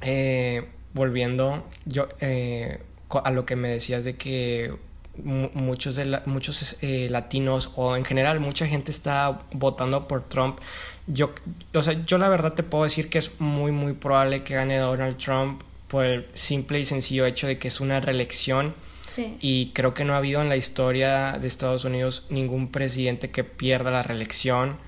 [0.00, 2.80] eh, volviendo yo eh,
[3.24, 4.74] a lo que me decías de que
[5.16, 10.58] muchos de muchos eh, latinos o en general mucha gente está votando por Trump
[11.06, 11.34] yo
[11.74, 14.78] o sea yo la verdad te puedo decir que es muy muy probable que gane
[14.78, 18.74] Donald Trump por el simple y sencillo hecho de que es una reelección
[19.08, 19.36] sí.
[19.40, 23.44] y creo que no ha habido en la historia de Estados Unidos ningún presidente que
[23.44, 24.78] pierda la reelección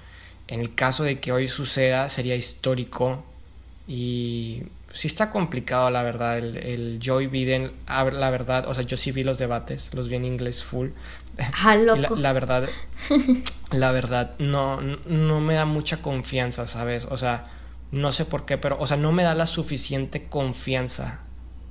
[0.48, 3.22] en el caso de que hoy suceda sería histórico
[3.86, 4.62] y
[4.94, 9.12] sí está complicado, la verdad, el, el Joe Biden, la verdad, o sea, yo sí
[9.12, 10.90] vi los debates, los vi en inglés full.
[11.62, 12.14] Ah, loco.
[12.16, 12.68] La, verdad,
[13.72, 17.06] la verdad, no, no me da mucha confianza, ¿sabes?
[17.10, 17.48] O sea,
[17.90, 21.20] no sé por qué, pero, o sea, no me da la suficiente confianza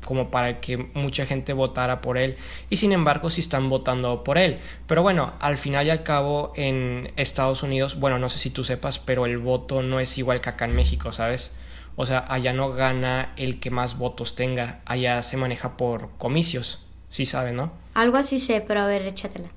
[0.06, 2.36] como para que mucha gente votara por él
[2.70, 6.52] y sin embargo sí están votando por él pero bueno al final y al cabo
[6.58, 10.42] en Estados Unidos bueno no sé si tú sepas pero el voto no es igual
[10.42, 11.52] que acá en México sabes
[11.95, 16.86] o sea, allá no gana el que más votos tenga, allá se maneja por comicios,
[17.10, 17.71] sí sabe, ¿no?
[17.93, 19.49] Algo así sé, pero a ver, échatela.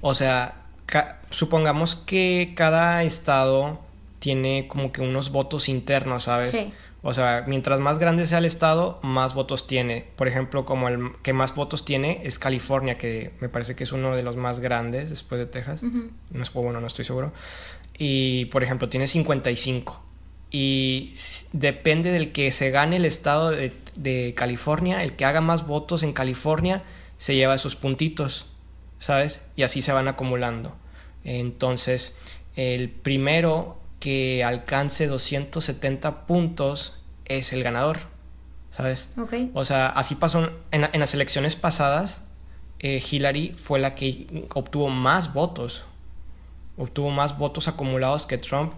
[0.00, 0.62] O sea,
[1.30, 3.80] supongamos que cada estado
[4.18, 6.50] tiene como que unos votos internos, ¿sabes?
[6.50, 6.72] Sí.
[7.02, 10.06] O sea, mientras más grande sea el estado, más votos tiene.
[10.16, 13.92] Por ejemplo, como el que más votos tiene es California, que me parece que es
[13.92, 15.80] uno de los más grandes después de Texas.
[15.82, 17.32] No es bueno, no estoy seguro.
[17.96, 20.02] Y, por ejemplo, tiene 55
[20.50, 21.14] y
[21.52, 26.12] depende del que se gane el estado de, California, el que haga más votos en
[26.12, 26.82] California
[27.18, 28.46] se lleva esos puntitos,
[28.98, 29.42] ¿sabes?
[29.56, 30.74] Y así se van acumulando.
[31.22, 32.16] Entonces,
[32.56, 37.98] el primero que alcance 270 puntos es el ganador,
[38.70, 39.08] ¿sabes?
[39.18, 39.50] Okay.
[39.54, 42.22] O sea, así pasó en, en las elecciones pasadas.
[42.78, 45.84] Eh, Hillary fue la que obtuvo más votos,
[46.78, 48.72] obtuvo más votos acumulados que Trump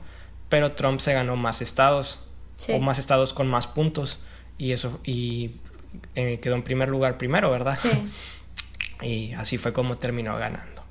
[0.52, 2.18] pero Trump se ganó más estados
[2.68, 4.20] o más estados con más puntos
[4.58, 5.52] y eso y
[6.14, 7.78] eh, quedó en primer lugar primero, ¿verdad?
[7.80, 7.88] Sí.
[9.02, 10.84] Y así fue como terminó ganando.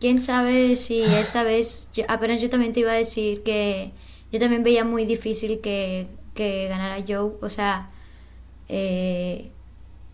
[0.00, 3.90] Quién sabe si esta vez, apenas yo también te iba a decir que
[4.32, 7.90] yo también veía muy difícil que, que ganara Joe, o sea,
[8.70, 9.50] eh,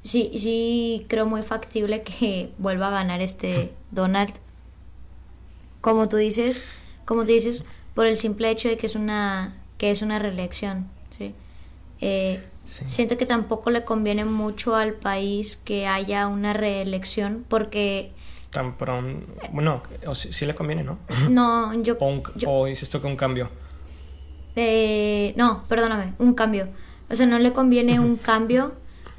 [0.02, 4.32] sí, sí creo muy factible que vuelva a ganar este Donald.
[5.82, 6.62] Como tú dices,
[7.04, 10.88] como tú dices, por el simple hecho de que es una, que es una reelección.
[12.04, 12.84] Eh, ¿sí?
[12.88, 18.12] Siento que tampoco le conviene mucho al país que haya una reelección porque...
[18.50, 19.24] Tan pronto...
[19.52, 19.82] Bueno,
[20.14, 20.98] sí, le conviene, ¿no?
[21.30, 21.96] No, yo...
[22.46, 23.50] O, dices tú que un cambio.
[24.56, 26.68] Eh, no, perdóname, un cambio.
[27.08, 28.72] O sea, no le conviene un cambio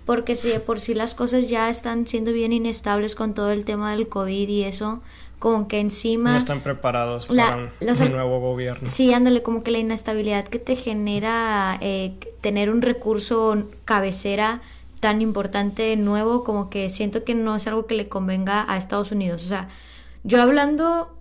[0.06, 3.64] porque si de por sí las cosas ya están siendo bien inestables con todo el
[3.64, 5.02] tema del COVID y eso,
[5.44, 6.32] como que encima...
[6.32, 8.88] No están preparados para un, nuevo gobierno.
[8.88, 14.62] Sí, ándale, como que la inestabilidad que te genera eh, tener un recurso cabecera
[15.02, 19.12] tan importante nuevo, como que siento que no es algo que le convenga a Estados
[19.12, 19.44] Unidos.
[19.44, 19.68] O sea,
[20.24, 21.14] yo hablando...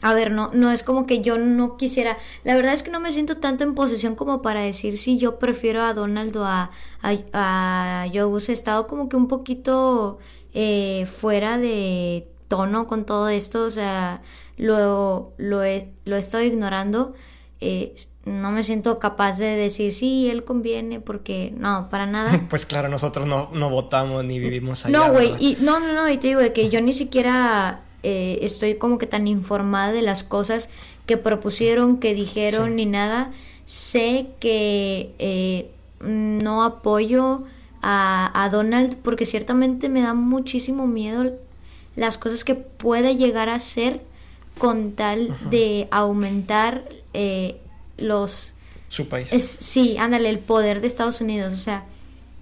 [0.00, 2.16] A ver, no, no es como que yo no quisiera.
[2.44, 5.38] La verdad es que no me siento tanto en posesión como para decir si yo
[5.38, 6.70] prefiero a Donald o a,
[7.02, 8.42] a, a Joe.
[8.48, 10.18] He estado como que un poquito
[10.54, 14.22] eh, fuera de tono con todo esto, o sea,
[14.56, 17.14] lo, lo, he, lo he estado ignorando.
[17.60, 22.46] Eh, no me siento capaz de decir sí, él conviene, porque no, para nada.
[22.48, 24.98] Pues claro, nosotros no, no votamos ni vivimos allá.
[24.98, 28.38] No, güey, y no, no, no, y te digo de que yo ni siquiera eh,
[28.42, 30.70] estoy como que tan informada de las cosas
[31.06, 33.30] que propusieron, que dijeron, ni nada.
[33.66, 37.44] Sé que eh, no apoyo
[37.82, 41.32] a, a Donald porque ciertamente me da muchísimo miedo
[41.96, 44.00] las cosas que puede llegar a ser
[44.58, 47.60] con tal de aumentar eh,
[47.96, 48.54] los...
[48.88, 49.28] Su país.
[49.60, 51.52] sí, ándale, el poder de Estados Unidos.
[51.52, 51.84] O sea,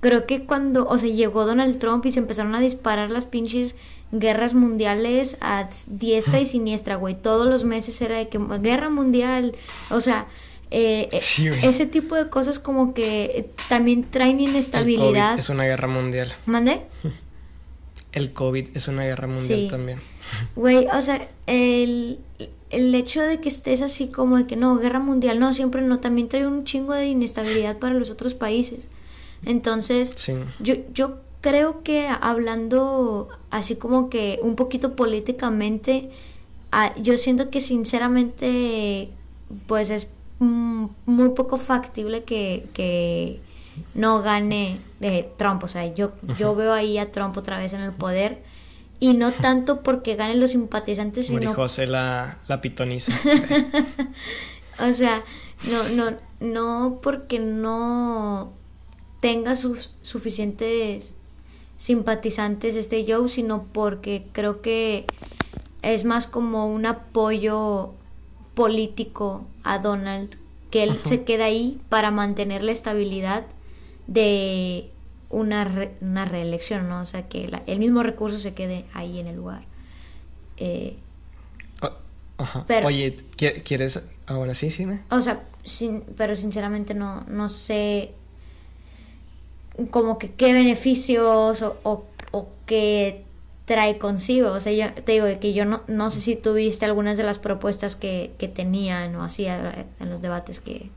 [0.01, 3.75] creo que cuando, o sea, llegó Donald Trump y se empezaron a disparar las pinches
[4.11, 7.15] guerras mundiales a diestra y siniestra, güey.
[7.15, 9.55] Todos los meses era de que guerra mundial,
[9.91, 10.27] o sea,
[10.71, 15.39] eh, eh, ese tipo de cosas como que también traen inestabilidad.
[15.39, 16.35] es una guerra mundial.
[16.47, 16.83] ¿Mande?
[18.13, 20.01] El COVID es una guerra mundial también.
[20.55, 22.19] Güey, o sea, el,
[22.71, 26.01] el hecho de que estés así como de que no, guerra mundial, no, siempre no,
[26.01, 28.89] también trae un chingo de inestabilidad para los otros países.
[29.45, 30.15] Entonces,
[30.61, 36.11] yo, yo creo que hablando así como que un poquito políticamente,
[37.03, 39.11] yo siento que sinceramente
[39.67, 43.41] pues es muy poco factible que, que
[43.95, 45.65] no gane eh, Trump.
[45.65, 48.43] O sea, yo, yo veo ahí a Trump otra vez en el poder.
[49.01, 51.55] Y no tanto porque ganen los simpatizantes, sino...
[51.55, 53.13] José la, la pitoniza.
[54.79, 55.23] o sea,
[55.69, 58.53] no, no, no porque no
[59.21, 61.17] tenga sus suficientes
[61.77, 65.05] simpatizantes este Joe, sino porque creo que
[65.83, 67.95] es más como un apoyo
[68.55, 70.37] político a Donald,
[70.71, 73.45] que él se queda ahí para mantener la estabilidad
[74.07, 74.91] de
[75.31, 77.01] una, una reelección, ¿no?
[77.01, 79.65] O sea, que el mismo recurso se quede ahí en el lugar.
[80.57, 80.97] Eh,
[82.39, 82.67] Ajá.
[82.85, 84.87] Oye, ¿quieres ahora sí, sí?
[85.11, 88.13] O sea, sin, pero sinceramente no, no sé
[89.91, 93.25] como que qué beneficios o, o, o, qué
[93.65, 94.51] trae consigo.
[94.53, 97.39] O sea, yo te digo que yo no, no sé si tuviste algunas de las
[97.39, 100.91] propuestas que, que tenían o así en los debates que,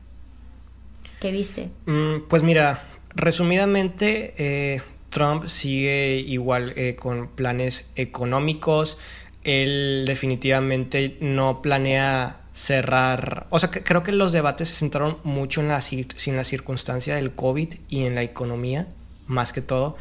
[1.20, 1.70] que viste.
[1.86, 2.82] Mm, pues mira,
[3.16, 8.98] resumidamente, eh, Trump sigue igual eh, con planes económicos.
[9.42, 15.60] Él definitivamente no planea cerrar, o sea, que creo que los debates se centraron mucho
[15.60, 18.88] en la, en circunstancia del COVID y en la economía,
[19.26, 19.98] más que todo,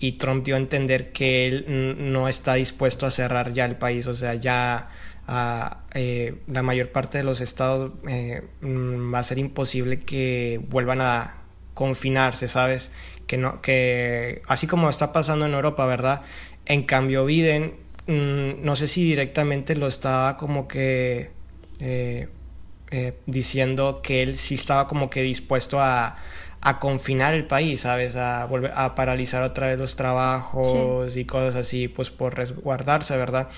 [0.00, 1.64] y Trump dio a entender que él
[2.12, 4.88] no está dispuesto a cerrar ya el país, o sea, ya
[5.28, 10.60] a, eh, la mayor parte de los estados eh, mm, va a ser imposible que
[10.68, 11.41] vuelvan a
[11.82, 12.92] confinarse, ¿sabes?
[13.26, 16.22] Que no, que así como está pasando en Europa, ¿verdad?
[16.64, 17.74] En cambio, Biden,
[18.06, 21.32] mm, no sé si directamente lo estaba como que
[21.80, 22.28] eh,
[22.92, 26.18] eh, diciendo que él sí estaba como que dispuesto a,
[26.60, 28.14] a confinar el país, ¿sabes?
[28.14, 33.48] A volver a paralizar otra vez los trabajos y cosas así, pues por resguardarse, ¿verdad?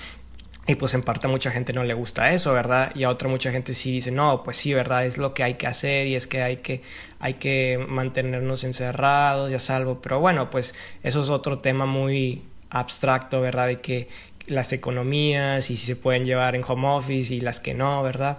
[0.67, 2.91] Y pues en parte a mucha gente no le gusta eso, ¿verdad?
[2.95, 5.05] Y a otra mucha gente sí dice, no, pues sí, ¿verdad?
[5.05, 6.81] Es lo que hay que hacer y es que hay que,
[7.19, 10.01] hay que mantenernos encerrados y a salvo.
[10.01, 13.67] Pero bueno, pues eso es otro tema muy abstracto, ¿verdad?
[13.67, 14.09] De que
[14.47, 18.39] las economías y si se pueden llevar en home office y las que no, ¿verdad?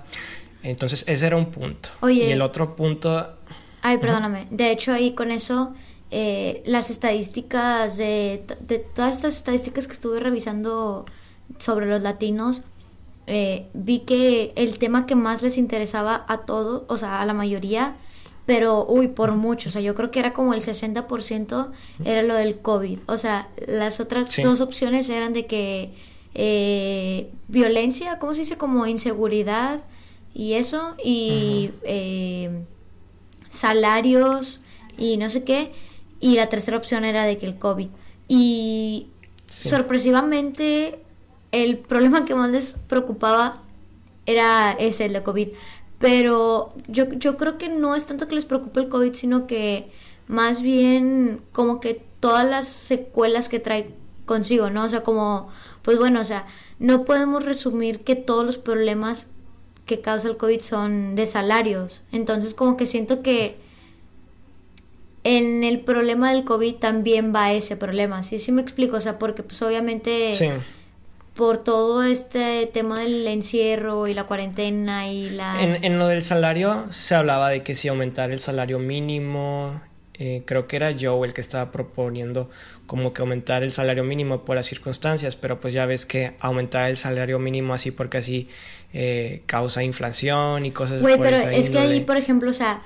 [0.64, 1.90] Entonces ese era un punto.
[2.10, 3.38] y el otro punto...
[3.84, 4.48] Ay, perdóname.
[4.50, 5.76] De hecho ahí con eso,
[6.10, 11.06] eh, las estadísticas de, de todas estas estadísticas que estuve revisando
[11.58, 12.64] sobre los latinos,
[13.28, 17.34] eh, vi que el tema que más les interesaba a todos, o sea, a la
[17.34, 17.96] mayoría,
[18.46, 21.72] pero uy, por mucho, o sea, yo creo que era como el 60%
[22.04, 23.00] era lo del COVID.
[23.08, 25.94] O sea, las otras dos opciones eran de que
[26.36, 28.58] eh, violencia, ¿cómo se dice?
[28.58, 29.82] Como inseguridad
[30.34, 32.66] y eso, y eh,
[33.50, 34.60] salarios
[34.96, 35.72] y no sé qué.
[36.20, 37.90] Y la tercera opción era de que el COVID.
[38.28, 39.08] Y
[39.48, 41.00] sorpresivamente
[41.64, 43.62] el problema que más les preocupaba
[44.26, 45.50] era ese, el de COVID.
[46.00, 49.90] Pero yo, yo creo que no es tanto que les preocupe el COVID, sino que
[50.28, 53.94] más bien como que todas las secuelas que trae
[54.26, 54.84] consigo, ¿no?
[54.84, 55.50] O sea, como,
[55.82, 56.46] pues bueno, o sea,
[56.80, 59.30] no podemos resumir que todos los problemas
[59.86, 62.02] que causa el COVID son de salarios.
[62.12, 63.58] Entonces, como que siento que
[65.24, 68.24] en el problema del COVID también va ese problema.
[68.24, 70.62] Sí, sí me explico, o sea, porque pues obviamente
[71.36, 75.84] por todo este tema del encierro y la cuarentena y las...
[75.84, 79.82] En, lo del salario se hablaba de que si aumentar el salario mínimo,
[80.14, 82.50] eh, creo que era Joe el que estaba proponiendo
[82.86, 86.90] como que aumentar el salario mínimo por las circunstancias, pero pues ya ves que aumentar
[86.90, 88.48] el salario mínimo así porque así
[88.94, 92.82] eh, causa inflación y cosas Güey, pero es que ahí, por ejemplo, o sea,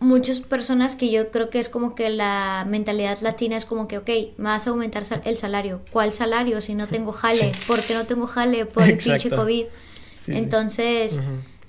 [0.00, 3.98] muchas personas que yo creo que es como que la mentalidad latina es como que,
[3.98, 5.82] ok, me vas a aumentar el salario.
[5.90, 7.52] ¿Cuál salario si no tengo jale?
[7.66, 8.66] ¿Por qué no tengo jale?
[8.66, 9.66] Por el pinche COVID.
[10.28, 11.20] Entonces,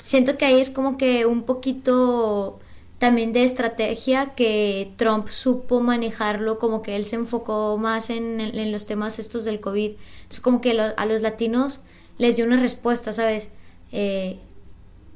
[0.02, 2.60] siento que ahí es como que un poquito
[3.00, 8.86] también de estrategia que Trump supo manejarlo, como que él se enfocó más en, los
[8.86, 9.94] temas estos del COVID.
[10.30, 11.82] Es como que a los latinos
[12.18, 13.50] les dio una respuesta, ¿sabes?
[13.92, 14.40] Eh,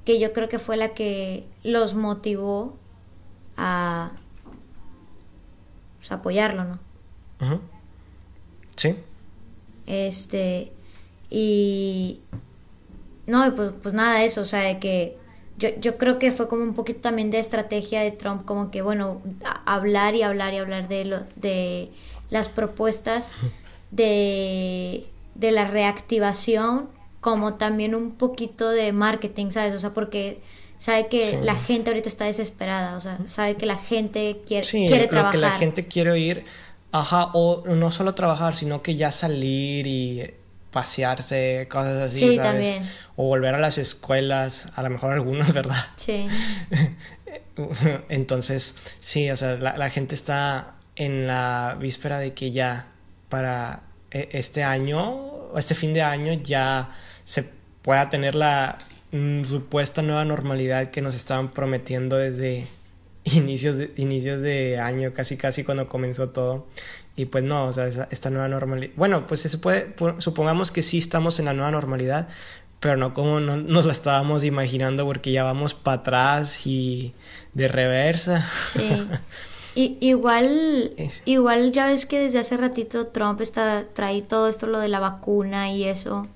[0.04, 2.78] que yo creo que fue la que los motivó
[3.58, 4.12] a
[5.97, 6.80] pues, apoyarlo, ¿no?
[8.76, 8.95] Sí.
[9.86, 10.72] Este,
[11.30, 12.20] y
[13.26, 15.18] no, pues, pues nada de eso, o sea, de que
[15.58, 18.82] yo, yo creo que fue como un poquito también de estrategia de Trump, como que,
[18.82, 19.22] bueno,
[19.66, 21.89] hablar y hablar y hablar de, lo, de
[22.30, 23.34] las propuestas
[23.91, 26.89] de, de la reactivación,
[27.22, 29.74] como también un poquito de marketing, ¿sabes?
[29.74, 30.41] O sea, porque
[30.80, 35.08] sabe que la gente ahorita está desesperada, o sea, sabe que la gente quiere, quiere
[35.08, 35.36] trabajar.
[35.36, 36.46] Lo que la gente quiere oír,
[36.92, 40.34] Ajá, o no solo trabajar, sino que ya salir y
[40.72, 42.42] pasearse, cosas así, Sí, ¿sabes?
[42.42, 42.90] también.
[43.16, 45.86] O volver a las escuelas, a lo mejor algunos, ¿verdad?
[45.98, 46.28] Sí.
[48.10, 52.88] Entonces, sí, o sea, la, la gente está en la víspera de que ya
[53.30, 55.14] para e- este año,
[55.52, 57.50] o este fin de año, ya se
[57.82, 58.78] pueda tener la
[59.12, 62.68] mm, supuesta nueva normalidad que nos estaban prometiendo desde
[63.24, 66.68] inicios de, inicios de año, casi casi cuando comenzó todo.
[67.16, 68.93] Y pues no, o sea, esa- esta nueva normalidad.
[68.95, 72.28] Bueno, pues se puede, pu- supongamos que sí estamos en la nueva normalidad,
[72.80, 77.14] pero no como no- nos la estábamos imaginando porque ya vamos para atrás y
[77.53, 78.47] de reversa.
[78.64, 79.08] Sí.
[79.76, 80.93] Y, igual,
[81.26, 84.99] igual ya ves que desde hace ratito Trump está trae todo esto lo de la
[84.99, 86.28] vacuna y eso.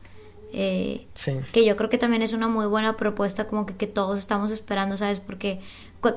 [0.54, 1.34] Eh, Sí.
[1.52, 4.52] que yo creo que también es una muy buena propuesta como que, que todos estamos
[4.52, 5.20] esperando, ¿sabes?
[5.20, 5.60] Porque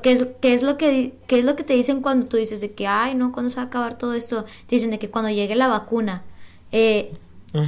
[0.03, 2.61] ¿qué es, qué es lo que qué es lo que te dicen cuando tú dices
[2.61, 4.45] de que ay, no, ¿cuándo se va a acabar todo esto?
[4.67, 6.23] Te dicen de que cuando llegue la vacuna.
[6.73, 7.13] Eh,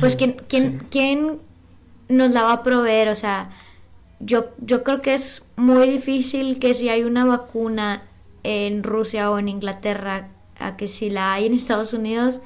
[0.01, 0.87] pues quién quién sí.
[0.91, 1.39] quién
[2.09, 3.51] nos la va a proveer, o sea,
[4.21, 8.03] yo yo creo que es muy difícil que si hay una vacuna
[8.43, 12.41] en Rusia o en Inglaterra, a que si la hay en Estados Unidos,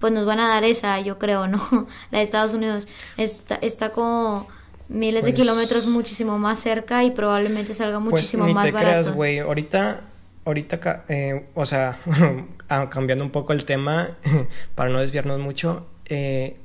[0.00, 1.58] pues nos van a dar esa, yo creo, ¿no?
[2.10, 4.48] La de Estados Unidos está, está como
[4.88, 8.72] miles de Pues- kilómetros muchísimo más cerca y probablemente salga muchísimo pues ni más te
[8.72, 8.90] barato.
[9.02, 9.38] creas, güey.
[9.38, 10.00] Ahorita,
[10.44, 11.98] ahorita, eh, o sea,
[12.68, 14.16] ah, cambiando un poco el tema,
[14.74, 16.56] para no desviarnos mucho, eh,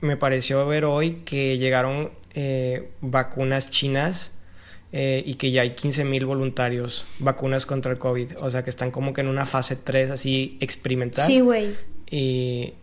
[0.00, 4.32] me pareció ver hoy que llegaron eh, vacunas chinas
[4.92, 8.36] eh, y que ya hay 15.000 voluntarios, vacunas contra el COVID.
[8.42, 11.26] O sea, que están como que en una fase 3 así experimental.
[11.26, 11.74] Sí, güey.
[12.10, 12.74] Y,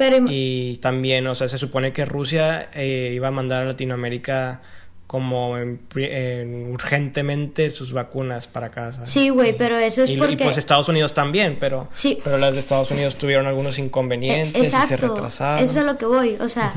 [0.00, 4.62] Pero y también, o sea, se supone que Rusia eh, iba a mandar a Latinoamérica
[5.06, 9.06] como en pri- en urgentemente sus vacunas para casa.
[9.06, 12.18] sí, güey, pero eso es y, y porque pues Estados Unidos también, pero, Sí.
[12.24, 15.62] pero las de Estados Unidos tuvieron algunos Eh, inconvenientes y se Exacto, retrasaron.
[15.64, 16.72] eso es lo que voy, o sea,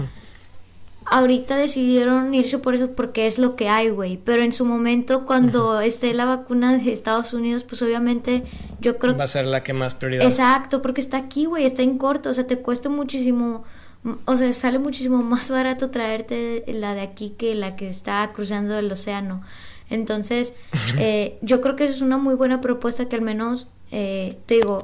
[1.05, 5.25] ahorita decidieron irse por eso porque es lo que hay, güey, pero en su momento
[5.25, 8.43] cuando esté la vacuna de Estados Unidos, pues obviamente
[8.79, 10.23] yo creo Va a ser la que más prioridad.
[10.25, 13.63] Exacto, porque está aquí, güey, está en corto, o sea, te cuesta muchísimo,
[14.05, 18.29] m- o sea, sale muchísimo más barato traerte la de aquí que la que está
[18.33, 19.41] cruzando el océano.
[19.89, 20.53] Entonces,
[20.97, 24.55] eh, yo creo que esa es una muy buena propuesta que al menos, eh, te
[24.55, 24.83] digo,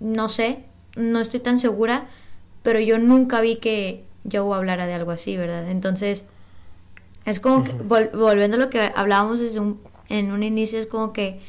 [0.00, 0.64] no sé,
[0.96, 2.06] no estoy tan segura,
[2.62, 5.68] pero yo nunca vi que Joe hablara de algo así, ¿verdad?
[5.70, 6.24] Entonces,
[7.24, 10.86] es como que, vol- volviendo a lo que hablábamos desde un, en un inicio, es
[10.86, 11.40] como que,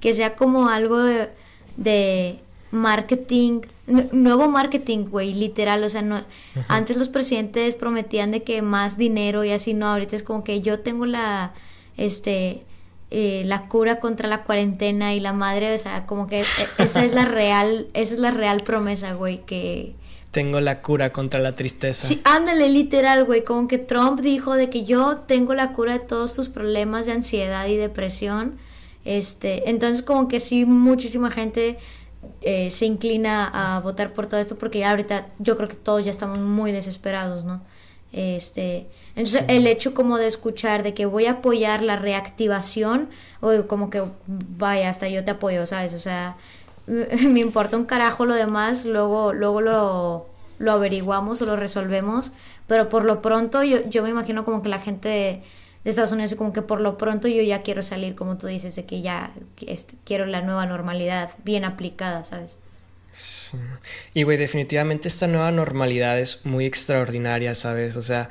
[0.00, 1.30] que sea como algo de,
[1.76, 2.38] de
[2.70, 6.20] marketing, nu- nuevo marketing, güey, literal, o sea, no,
[6.68, 10.60] antes los presidentes prometían de que más dinero y así, no, ahorita es como que
[10.60, 11.52] yo tengo la,
[11.96, 12.62] este,
[13.10, 16.44] eh, la cura contra la cuarentena y la madre, o sea, como que e-
[16.78, 19.94] esa es la real, esa es la real promesa, güey, que,
[20.34, 22.08] Tengo la cura contra la tristeza.
[22.08, 26.04] Sí, ándale, literal, güey, como que Trump dijo de que yo tengo la cura de
[26.04, 28.58] todos tus problemas de ansiedad y depresión.
[29.04, 31.78] Este, entonces como que sí, muchísima gente
[32.42, 36.04] eh, se inclina a votar por todo esto porque ya ahorita yo creo que todos
[36.04, 37.62] ya estamos muy desesperados, ¿no?
[38.12, 43.08] Este, entonces el hecho como de escuchar de que voy a apoyar la reactivación
[43.40, 45.92] o como que vaya, hasta yo te apoyo, ¿sabes?
[45.94, 46.36] O sea,
[46.86, 50.26] me importa un carajo lo demás, luego, luego lo,
[50.58, 52.32] lo averiguamos o lo resolvemos,
[52.66, 55.42] pero por lo pronto yo, yo me imagino como que la gente de,
[55.84, 58.86] Estados Unidos como que por lo pronto yo ya quiero salir, como tú dices, de
[58.86, 59.34] que ya
[59.66, 62.56] este, quiero la nueva normalidad bien aplicada, ¿sabes?
[63.12, 63.58] Sí.
[64.14, 67.96] Y, güey, definitivamente esta nueva normalidad es muy extraordinaria, ¿sabes?
[67.96, 68.30] O sea,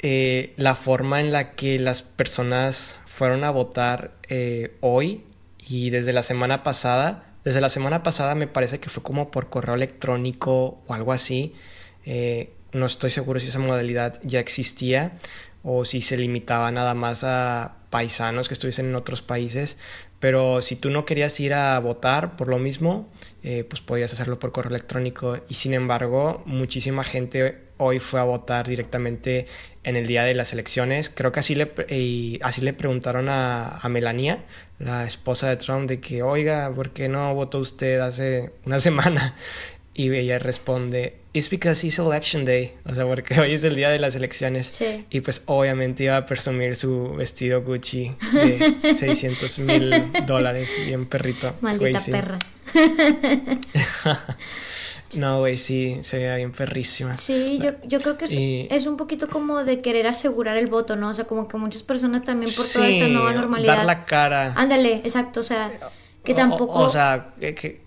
[0.00, 5.24] eh, la forma en la que las personas fueron a votar eh, hoy
[5.58, 9.48] y desde la semana pasada, desde la semana pasada me parece que fue como por
[9.48, 11.54] correo electrónico o algo así.
[12.04, 15.18] Eh, no estoy seguro si esa modalidad ya existía
[15.62, 19.76] o si se limitaba nada más a paisanos que estuviesen en otros países,
[20.18, 23.10] pero si tú no querías ir a votar por lo mismo,
[23.42, 28.24] eh, pues podías hacerlo por correo electrónico y sin embargo muchísima gente hoy fue a
[28.24, 29.46] votar directamente
[29.84, 31.10] en el día de las elecciones.
[31.10, 31.70] Creo que así le,
[32.42, 34.44] así le preguntaron a, a Melania,
[34.78, 39.36] la esposa de Trump, de que, oiga, ¿por qué no votó usted hace una semana?
[39.94, 42.74] Y ella responde, It's because it's election day.
[42.84, 44.66] O sea, porque hoy es el día de las elecciones.
[44.66, 45.06] Sí.
[45.08, 51.54] Y pues obviamente iba a presumir su vestido Gucci de 600 mil dólares, bien perrito.
[51.62, 52.38] Maldita perra.
[55.18, 57.14] No, güey, sí, se veía bien perrísima.
[57.14, 60.66] Sí, yo, yo creo que es, Y- es un poquito como de querer asegurar el
[60.68, 61.08] voto, ¿no?
[61.10, 63.76] O sea, como que muchas personas también por toda Sí, esta nueva normalidad.
[63.76, 64.54] Dar la cara.
[64.56, 65.70] Ándale, exacto, o sea,
[66.24, 66.74] que tampoco...
[66.80, 67.82] O, sea, que, que-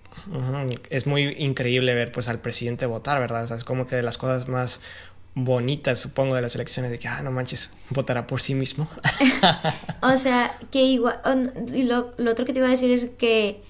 [0.89, 3.43] Es muy increíble ver pues al presidente votar, ¿verdad?
[3.43, 4.79] O sea, es como que de las cosas más
[5.35, 8.87] bonitas, supongo, de las elecciones, de que, ah, no manches, votará por sí mismo.
[10.01, 11.19] o sea, que igual,
[11.73, 13.61] y lo, otro que te iba a decir es que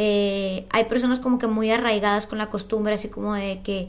[0.00, 3.88] eh, hay personas como que muy arraigadas con la costumbre, así como de que,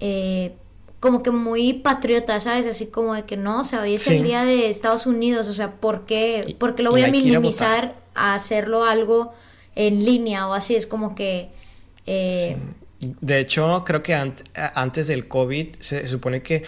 [0.00, 0.54] eh,
[0.98, 2.66] como que muy patriotas, ¿sabes?
[2.66, 5.52] Así como de que no, o sea, hoy es el día de Estados Unidos, o
[5.52, 9.34] sea, ¿por qué, ¿por qué lo voy a minimizar a, hacerlo algo
[9.74, 10.74] en línea o así?
[10.74, 11.50] Es como que...
[12.06, 12.56] Eh,
[12.98, 16.62] de hecho, creo que antes del COVID se, supone que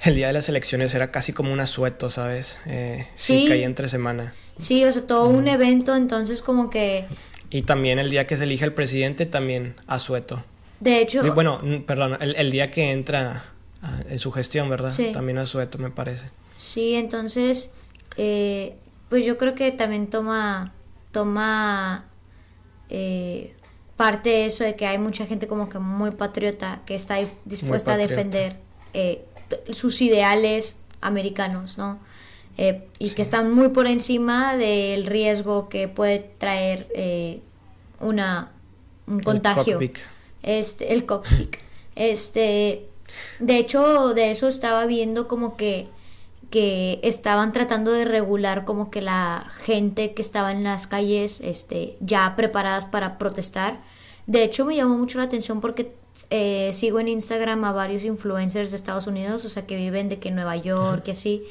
[0.00, 2.56] el día de las elecciones era casi como un asueto, ¿sabes?
[2.64, 3.44] Eh, sí.
[3.46, 4.32] caía entre semana.
[4.58, 7.06] Sí, o sea, todo un evento, entonces como que...
[7.50, 10.42] Y también el día que se elige el presidente, también asueto.
[10.80, 11.22] De hecho...
[11.34, 13.44] bueno, perdón, el, día que entra
[14.08, 14.92] en su gestión, ¿verdad?
[14.92, 15.10] Sí.
[15.12, 16.28] También asueto, me parece.
[16.56, 17.70] Sí, entonces,
[18.16, 18.76] eh,
[19.08, 20.72] pues yo creo que también toma,
[21.12, 22.06] toma
[22.88, 23.54] eh,
[23.96, 27.94] parte de eso de que hay mucha gente como que muy patriota que está dispuesta
[27.94, 28.56] a defender
[28.92, 29.24] eh,
[29.70, 31.98] sus ideales americanos, ¿no?
[32.58, 37.40] Eh, y que están muy por encima del riesgo que puede traer eh,
[38.00, 38.52] una
[39.06, 39.78] un contagio.
[39.78, 39.92] El
[40.42, 41.56] este, el cockpit.
[41.94, 42.88] Este,
[43.38, 45.88] de hecho, de eso estaba viendo como que
[46.50, 51.96] que estaban tratando de regular como que la gente que estaba en las calles este,
[52.00, 53.80] ya preparadas para protestar.
[54.26, 55.92] De hecho me llamó mucho la atención porque
[56.30, 60.18] eh, sigo en Instagram a varios influencers de Estados Unidos, o sea, que viven de
[60.18, 61.42] que Nueva York y así.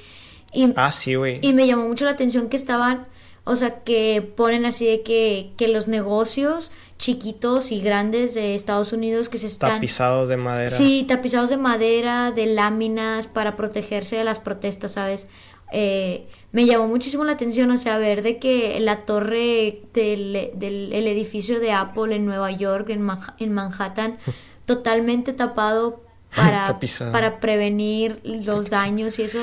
[0.56, 1.40] Y, ah, sí, güey.
[1.42, 3.08] Y me llamó mucho la atención que estaban,
[3.44, 8.94] o sea, que ponen así de que, que los negocios chiquitos y grandes de Estados
[8.94, 9.72] Unidos que se están...
[9.72, 10.70] Tapizados de madera.
[10.70, 15.28] Sí, tapizados de madera, de láminas para protegerse de las protestas, ¿sabes?
[15.72, 21.08] Eh, me llamó muchísimo la atención, o sea, ver de que la torre del, del
[21.08, 23.06] edificio de Apple en Nueva York, en,
[23.40, 24.18] en Manhattan,
[24.66, 26.05] totalmente tapado
[26.36, 26.80] para,
[27.12, 29.40] para prevenir los daños y eso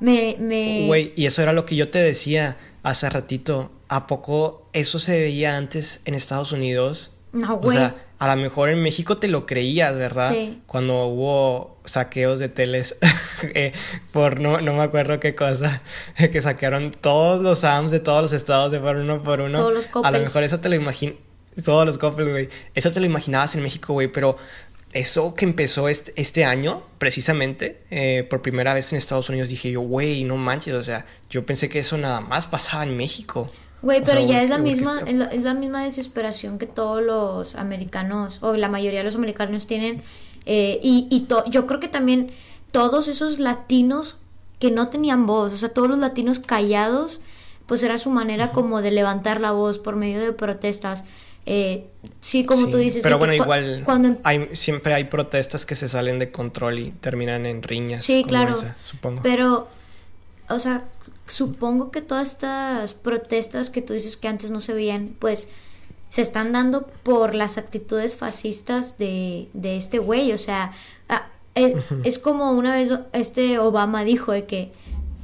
[0.00, 0.36] me...
[0.38, 0.86] me...
[0.86, 5.20] Güey, y eso era lo que yo te decía hace ratito, ¿a poco eso se
[5.20, 7.12] veía antes en Estados Unidos?
[7.32, 7.76] No, güey.
[7.76, 10.30] O sea, a lo mejor en México te lo creías, ¿verdad?
[10.30, 10.62] Sí.
[10.66, 12.96] Cuando hubo saqueos de teles
[13.42, 13.72] eh,
[14.12, 15.82] por no, no me acuerdo qué cosa,
[16.16, 19.58] que saquearon todos los SAMs de todos los estados de por uno por uno.
[19.58, 21.16] Todos los A lo mejor eso te lo imaginas,
[21.64, 22.48] todos los copels, güey.
[22.74, 24.36] Eso te lo imaginabas en México, güey, pero
[24.92, 29.70] eso que empezó este, este año, precisamente, eh, por primera vez en Estados Unidos, dije
[29.70, 33.50] yo, güey, no manches, o sea, yo pensé que eso nada más pasaba en México.
[33.80, 38.56] Güey, pero ya es la misma, es la, misma desesperación que todos los americanos, o
[38.56, 40.02] la mayoría de los americanos tienen,
[40.46, 42.30] eh, y, y yo creo que también
[42.70, 44.18] todos esos latinos
[44.60, 47.20] que no tenían voz, o sea, todos los latinos callados,
[47.66, 51.02] pues era su manera como de levantar la voz por medio de protestas.
[51.44, 51.88] Eh,
[52.20, 53.02] sí, como tú dices.
[53.02, 54.16] Pero bueno, igual cuando...
[54.22, 58.04] hay, siempre hay protestas que se salen de control y terminan en riñas.
[58.04, 58.56] Sí, claro.
[58.84, 59.22] supongo.
[59.22, 59.68] Pero,
[60.48, 60.84] o sea,
[61.26, 65.48] supongo que todas estas protestas que tú dices que antes no se veían, pues
[66.08, 70.32] se están dando por las actitudes fascistas de, de este güey.
[70.32, 70.72] O sea,
[71.08, 71.74] ah, es,
[72.04, 74.72] es, como una vez este Obama dijo de que,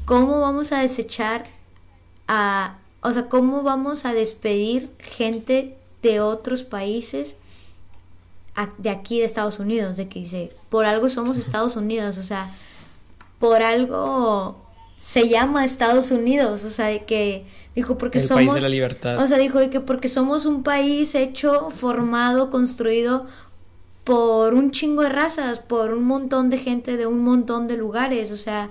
[0.04, 1.46] ¿cómo vamos a desechar
[2.26, 2.78] a...
[3.00, 7.36] O sea, ¿cómo vamos a despedir gente de otros países
[8.78, 12.50] de aquí de Estados Unidos, de que dice, por algo somos Estados Unidos, o sea,
[13.38, 14.56] por algo
[14.96, 17.46] se llama Estados Unidos, o sea, de que
[17.76, 19.22] dijo porque somos país de la libertad.
[19.22, 23.26] O sea, dijo de que porque somos un país hecho, formado, construido
[24.02, 28.32] por un chingo de razas, por un montón de gente de un montón de lugares,
[28.32, 28.70] o sea,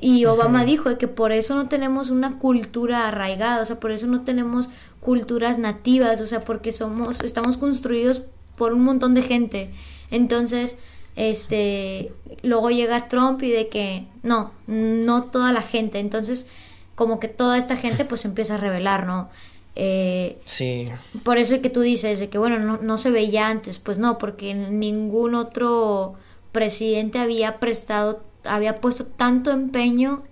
[0.00, 3.90] y Obama dijo de que por eso no tenemos una cultura arraigada, o sea, por
[3.90, 4.68] eso no tenemos
[5.00, 8.22] culturas nativas, o sea, porque somos, estamos construidos
[8.56, 9.70] por un montón de gente.
[10.10, 10.78] Entonces,
[11.14, 15.98] este, luego llega Trump y de que no, no toda la gente.
[15.98, 16.46] Entonces,
[16.94, 19.28] como que toda esta gente pues empieza a revelar, ¿no?
[19.76, 20.88] Eh, sí.
[21.22, 23.78] Por eso es que tú dices de que, bueno, no, no se veía antes.
[23.78, 26.14] Pues no, porque ningún otro
[26.52, 30.24] presidente había prestado, había puesto tanto empeño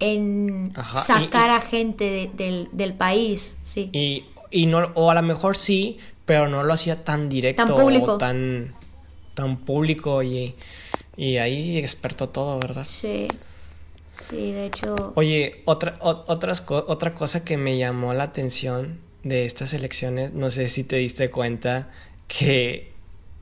[0.00, 3.90] en sacar a gente del, país, sí.
[3.92, 7.74] Y, y, no, o a lo mejor sí, pero no lo hacía tan directo tan
[7.74, 8.12] público.
[8.14, 8.74] o tan,
[9.34, 10.54] tan público y,
[11.16, 12.86] y ahí experto todo, ¿verdad?
[12.86, 13.28] Sí.
[14.28, 15.12] Sí, de hecho.
[15.16, 20.68] Oye, otra, otras, otra cosa que me llamó la atención de estas elecciones, no sé
[20.68, 21.90] si te diste cuenta
[22.28, 22.92] que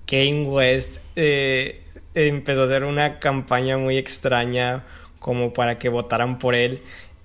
[0.07, 1.85] Kane West eh,
[2.15, 4.85] empezó a hacer una campaña muy extraña
[5.19, 6.83] como para que votaran por él.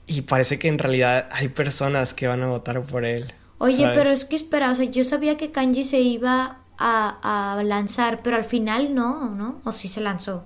[0.07, 3.33] Y parece que en realidad hay personas que van a votar por él.
[3.57, 7.63] Oye, pero es que espera, o sea, yo sabía que Kanji se iba a, a
[7.63, 9.61] lanzar, pero al final no, ¿no?
[9.63, 10.43] ¿O sí se lanzó?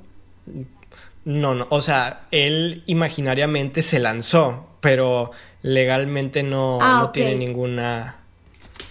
[1.25, 5.31] No, no, o sea, él imaginariamente se lanzó, pero
[5.61, 8.17] legalmente no, Ah, no tiene ninguna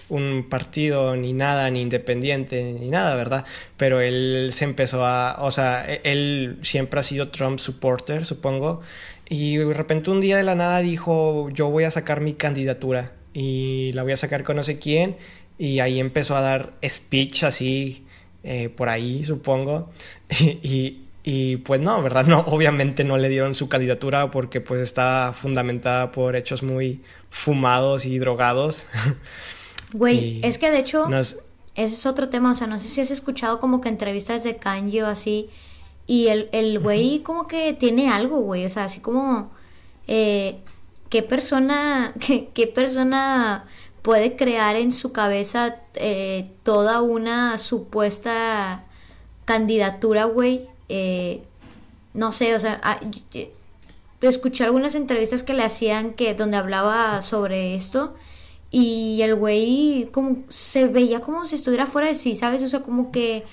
[0.09, 3.45] un partido ni nada, ni independiente, ni nada, ¿verdad?
[3.77, 8.81] Pero él se empezó a, o sea, e- él siempre ha sido Trump supporter, supongo,
[9.29, 13.13] y de repente un día de la nada dijo, yo voy a sacar mi candidatura
[13.33, 15.17] y la voy a sacar con no sé quién,
[15.57, 18.05] y ahí empezó a dar speech así,
[18.43, 19.91] eh, por ahí, supongo,
[20.39, 22.25] y, y pues no, ¿verdad?
[22.25, 28.05] No, obviamente no le dieron su candidatura porque pues está fundamentada por hechos muy fumados
[28.05, 28.87] y drogados.
[29.93, 31.37] Güey, Y es que de hecho, ese
[31.75, 35.01] es otro tema, o sea, no sé si has escuchado como que entrevistas de Kanji
[35.01, 35.49] o así,
[36.05, 39.51] y el, el güey como que tiene algo, güey, o sea, así como,
[40.07, 40.59] eh,
[41.09, 43.65] ¿qué persona, qué, qué persona
[44.01, 48.85] puede crear en su cabeza eh, toda una supuesta
[49.45, 50.67] candidatura, güey?
[50.89, 51.43] Eh,
[52.13, 52.99] no sé, o sea, ah,
[54.21, 58.15] escuché algunas entrevistas que le hacían que donde hablaba sobre esto
[58.71, 62.61] y el güey como se veía como si estuviera fuera de sí, ¿sabes?
[62.63, 63.45] O sea, como que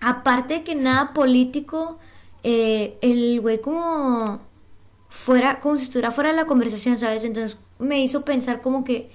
[0.00, 1.98] aparte de que nada político,
[2.42, 4.40] eh, el güey como
[5.08, 7.24] fuera, como si estuviera fuera de la conversación, ¿sabes?
[7.24, 9.10] Entonces me hizo pensar como que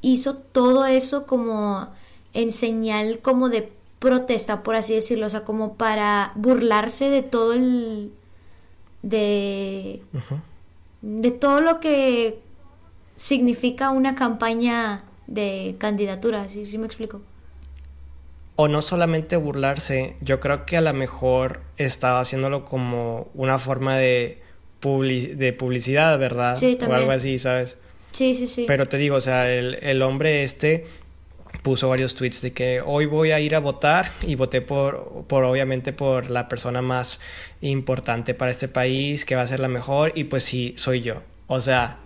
[0.00, 1.88] hizo todo eso como
[2.32, 7.52] en señal como de protesta, por así decirlo, o sea, como para burlarse de todo
[7.52, 8.12] el
[9.02, 10.02] de
[11.02, 12.40] de todo lo que
[13.20, 17.20] significa una campaña de candidatura, ¿sí, sí me explico?
[18.56, 23.98] O no solamente burlarse, yo creo que a lo mejor estaba haciéndolo como una forma
[23.98, 24.40] de,
[24.82, 26.56] de publicidad, ¿verdad?
[26.56, 27.00] Sí, O también.
[27.00, 27.76] algo así, ¿sabes?
[28.12, 28.64] Sí, sí, sí.
[28.66, 30.86] Pero te digo, o sea, el, el hombre este
[31.62, 35.44] puso varios tweets de que hoy voy a ir a votar y voté por, por
[35.44, 37.20] obviamente por la persona más
[37.60, 41.22] importante para este país, que va a ser la mejor, y pues sí, soy yo.
[41.48, 41.98] O sea,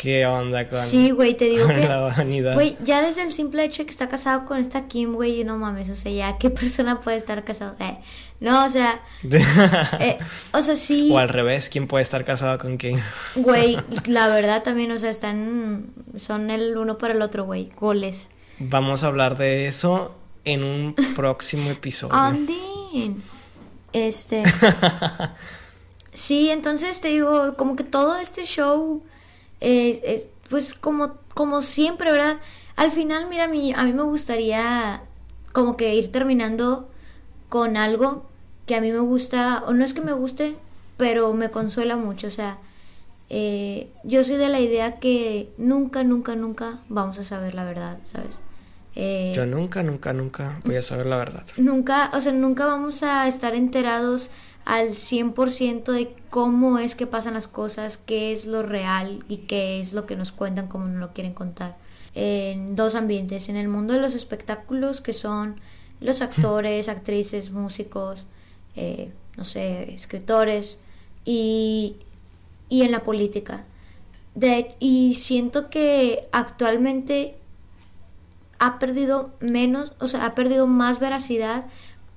[0.00, 1.88] ¿qué onda con, Sí, güey, te digo con que...
[1.88, 2.54] la vanidad?
[2.54, 5.56] Güey, ya desde el simple hecho de que está casado con esta Kim, güey, no
[5.58, 7.76] mames, o sea, ya, ¿qué persona puede estar casado?
[7.80, 7.98] Eh,
[8.40, 9.00] no, o sea,
[10.00, 10.18] eh,
[10.52, 13.00] o sea, sí, O al revés, ¿quién puede estar casado con quién?
[13.36, 15.86] güey, la verdad también, o sea, están,
[16.16, 18.30] son el uno para el otro, güey, goles.
[18.58, 20.14] Vamos a hablar de eso
[20.44, 22.14] en un próximo episodio.
[22.14, 23.22] Anden.
[23.92, 24.42] Este.
[26.12, 29.02] sí, entonces te digo, como que todo este show
[29.64, 32.36] es, pues como, como siempre, ¿verdad?
[32.76, 35.02] Al final, mira, a mí, a mí me gustaría
[35.52, 36.90] como que ir terminando
[37.48, 38.28] con algo
[38.66, 40.56] que a mí me gusta, o no es que me guste,
[40.96, 42.58] pero me consuela mucho, o sea,
[43.30, 47.98] eh, yo soy de la idea que nunca, nunca, nunca vamos a saber la verdad,
[48.04, 48.40] ¿sabes?
[48.96, 51.44] Eh, Yo nunca, nunca, nunca voy a saber la verdad.
[51.56, 54.30] Nunca, o sea, nunca vamos a estar enterados
[54.64, 59.80] al 100% de cómo es que pasan las cosas, qué es lo real y qué
[59.80, 61.76] es lo que nos cuentan como nos lo quieren contar.
[62.14, 65.60] En dos ambientes, en el mundo de los espectáculos, que son
[66.00, 68.26] los actores, actrices, músicos,
[68.76, 70.78] eh, no sé, escritores,
[71.24, 71.96] y,
[72.68, 73.64] y en la política.
[74.34, 77.36] De, y siento que actualmente
[78.58, 81.66] ha perdido menos, o sea, ha perdido más veracidad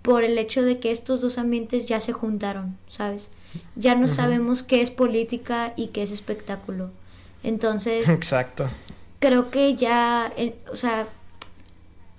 [0.08, 3.30] por el hecho de que estos dos ambientes ya se juntaron, ¿sabes?
[3.76, 6.92] Ya no sabemos qué es política y qué es espectáculo.
[7.44, 8.70] Entonces, Exacto.
[9.20, 11.10] creo que ya, eh, o sea,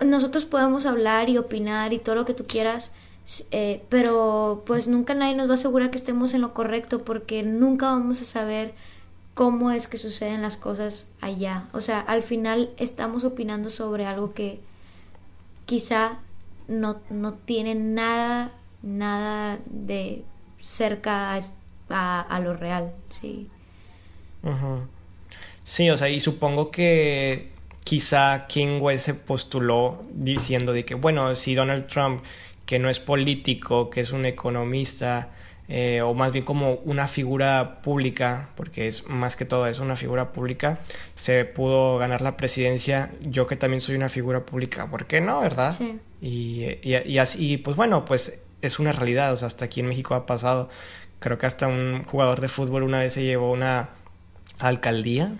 [0.05, 2.91] nosotros podemos hablar y opinar y todo lo que tú quieras,
[3.49, 7.41] eh, pero pues nunca nadie nos va a asegurar que estemos en lo correcto porque
[7.41, 8.75] nunca vamos a saber
[9.33, 11.67] cómo es que suceden las cosas allá.
[11.73, 14.59] O sea, al final estamos opinando sobre algo que
[15.65, 16.19] quizá
[16.69, 18.51] no, no tiene nada,
[18.81, 20.23] nada de
[20.61, 21.37] cerca
[21.89, 23.49] a, lo real, sí.
[25.65, 27.49] Sí, o sea, y supongo que
[27.83, 32.23] quizá King West se postuló diciendo de que, bueno, si Donald Trump,
[32.65, 35.29] que no es político, que es un economista,
[35.71, 39.95] eh, o más bien como una figura pública, porque es más que todo es una
[39.95, 40.79] figura pública,
[41.13, 45.41] se pudo ganar la presidencia, yo que también soy una figura pública, ¿por qué no,
[45.41, 45.71] verdad?
[45.71, 45.99] Sí.
[46.21, 49.87] Y, y, y así, pues bueno, pues es una realidad, o sea, hasta aquí en
[49.87, 50.69] México ha pasado,
[51.19, 53.89] creo que hasta un jugador de fútbol una vez se llevó una
[54.57, 55.33] alcaldía,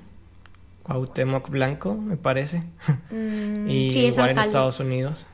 [0.84, 2.61] Cuauhtémoc Blanco, me parece,
[3.09, 5.25] Mm, y sí, es igual en alcalde, Estados Unidos,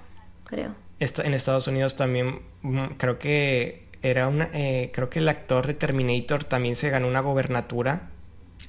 [0.45, 0.73] creo.
[0.99, 5.73] En Estados Unidos también mm, creo que era una, eh, creo que el actor de
[5.73, 8.09] Terminator también se ganó una gobernatura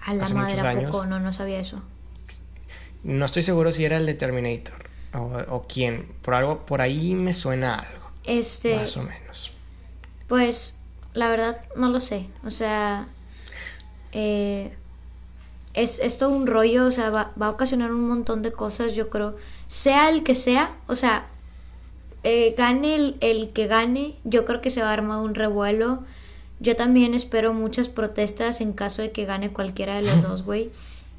[0.05, 0.91] A la hace madre, muchos ¿a años.
[0.91, 1.07] poco?
[1.07, 1.83] No, no sabía eso.
[3.03, 6.07] No estoy seguro si era el de Terminator o, o quién.
[6.23, 8.11] Por algo, por ahí me suena algo.
[8.25, 8.77] Este.
[8.77, 9.53] Más o menos.
[10.27, 10.77] Pues,
[11.15, 12.27] la verdad, no lo sé.
[12.45, 13.07] O sea,
[14.13, 14.75] eh,
[15.75, 18.95] es, es todo un rollo, o sea, va, va a ocasionar un montón de cosas,
[18.95, 19.37] yo creo.
[19.67, 21.27] Sea el que sea, o sea,
[22.29, 26.03] eh, gane el, el que gane, yo creo que se va a armar un revuelo.
[26.59, 30.71] Yo también espero muchas protestas en caso de que gane cualquiera de los dos, güey.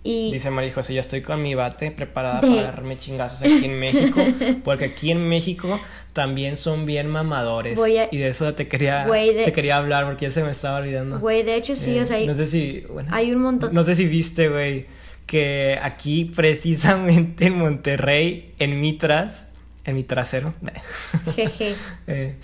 [0.03, 3.65] Y Dice María José, ya estoy con mi bate preparada De- para darme chingazos aquí
[3.65, 4.19] en México.
[4.63, 5.79] Porque aquí en México
[6.13, 7.77] también son bien mamadores.
[7.77, 10.43] Voy a- Y de eso te quería, Güey, de- te quería hablar porque ya se
[10.43, 11.19] me estaba olvidando.
[11.19, 12.83] güey, de hecho sí, Eh, o sea, no sé si.
[12.91, 14.85] bueno, hay un montón- No sé si viste, güey,
[15.25, 19.46] que aquí precisamente en Monterrey, en Mitras,
[19.87, 20.53] en mi trasero.
[21.35, 21.75] jeje.
[22.05, 22.35] Eh,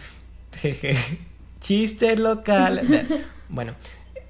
[0.59, 0.95] jeje.
[1.59, 3.07] Chiste local.
[3.49, 3.75] bueno,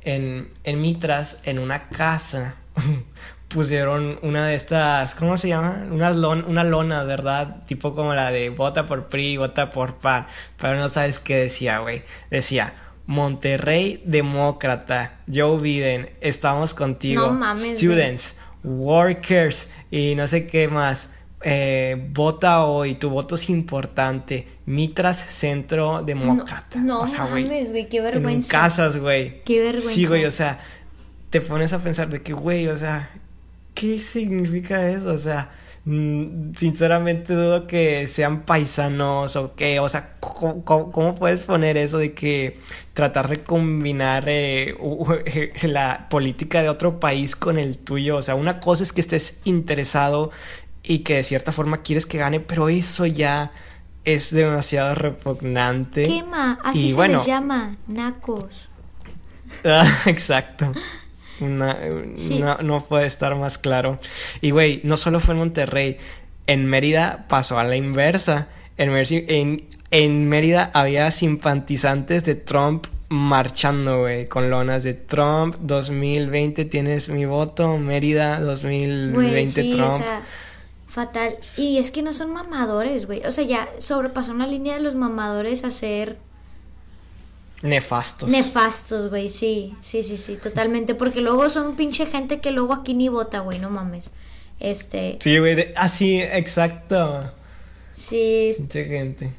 [0.01, 2.55] en, en Mitras, en una casa,
[3.47, 5.85] pusieron una de estas, ¿cómo se llama?
[5.91, 7.63] Una, lon- una lona, ¿verdad?
[7.65, 10.27] Tipo como la de vota por PRI, vota por PAN.
[10.59, 12.01] Pero no sabes qué decía, güey.
[12.29, 12.73] Decía,
[13.05, 17.27] Monterrey demócrata, Joe Biden, estamos contigo.
[17.27, 17.77] No mames.
[17.77, 21.13] Students, workers y no sé qué más.
[21.45, 24.47] Eh, vota hoy, tu voto es importante.
[24.65, 26.79] Mitras Centro Demócrata.
[26.79, 28.49] No, no o sea, güey, mames, güey, qué En vergüenza.
[28.49, 29.43] casas, güey.
[29.43, 29.91] Qué vergüenza.
[29.91, 30.59] Sí, güey, o sea,
[31.29, 33.09] te pones a pensar de que, güey, o sea,
[33.73, 35.09] ¿qué significa eso?
[35.09, 35.51] O sea,
[35.83, 42.13] mm, sinceramente dudo que sean paisanos o que, o sea, ¿cómo, puedes poner eso de
[42.13, 42.59] que
[42.93, 44.75] tratar de combinar eh,
[45.63, 48.17] la política de otro país con el tuyo?
[48.17, 50.31] O sea, una cosa es que estés interesado
[50.83, 53.51] y que de cierta forma quieres que gane, pero eso ya
[54.05, 56.03] es demasiado repugnante.
[56.03, 58.69] Quema, así Y se bueno, les llama, nacos.
[59.65, 60.71] Ah, exacto.
[61.39, 61.77] Una-
[62.15, 62.39] Sí.
[62.39, 63.99] no, no puede estar más claro.
[64.41, 65.97] Y güey, no solo fue en Monterrey,
[66.47, 68.47] en Mérida pasó a la inversa.
[68.77, 76.65] En, en, en Mérida había simpatizantes de Trump marchando, güey, con lonas de Trump 2020
[76.65, 79.91] tienes mi voto, Mérida 2020 Güey, sí, Trump.
[79.93, 80.21] o sea,
[80.93, 81.37] fatal.
[81.57, 83.25] Y es que no son mamadores, güey.
[83.25, 86.17] O sea, ya sobrepasó una línea de los mamadores a ser
[87.61, 88.27] Nefastos.
[88.29, 89.29] nefastos, güey.
[89.29, 90.95] Sí, sí, sí, sí, totalmente.
[90.95, 94.09] Porque luego son pinche gente que luego aquí ni vota, güey, no mames.
[94.59, 97.31] Este, sí, güey, de- así, exacto.
[97.93, 99.33] sí, Mucha gente.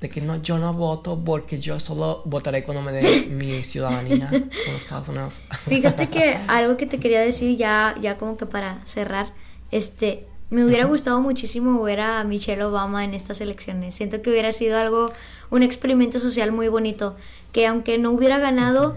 [0.00, 4.28] De que no, yo no voto porque yo solo votaré cuando me dé mi ciudadanía
[4.30, 5.40] en los Estados Unidos.
[5.66, 9.32] Fíjate que algo que te quería decir ya, ya como que para cerrar,
[9.70, 13.94] este, me hubiera gustado muchísimo ver a Michelle Obama en estas elecciones.
[13.94, 15.12] Siento que hubiera sido algo,
[15.50, 17.16] un experimento social muy bonito,
[17.52, 18.96] que aunque no hubiera ganado,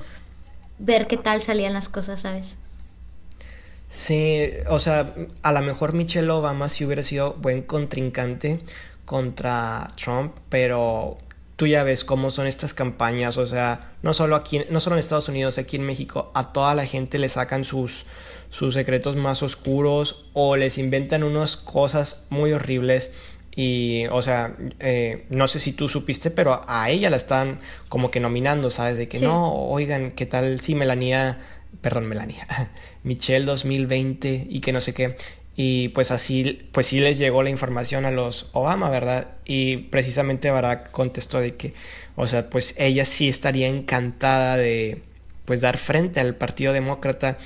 [0.78, 2.58] ver qué tal salían las cosas, ¿sabes?
[3.90, 8.60] Sí, o sea, a lo mejor Michelle Obama sí hubiera sido buen contrincante
[9.06, 11.18] contra Trump, pero
[11.60, 15.02] tú ya ves cómo son estas campañas, o sea, no solo aquí, no solo en
[15.02, 18.06] Estados Unidos, aquí en México, a toda la gente le sacan sus
[18.50, 23.12] sus secretos más oscuros o les inventan unas cosas muy horribles
[23.56, 28.10] y, o sea, eh, no sé si tú supiste, pero a ella la están como
[28.10, 28.96] que nominando, ¿sabes?
[28.98, 29.26] De que Sí.
[29.26, 31.40] no, oigan, ¿qué tal si Melania,
[31.82, 32.48] perdón, Melania,
[33.04, 35.18] Michelle 2020 y que no sé qué?
[35.62, 39.28] Y pues así, pues sí les llegó la información a los Obama, ¿verdad?
[39.44, 41.74] Y precisamente Barack contestó de que,
[42.16, 45.02] o sea, pues ella sí estaría encantada de,
[45.44, 47.38] pues dar frente al Partido Demócrata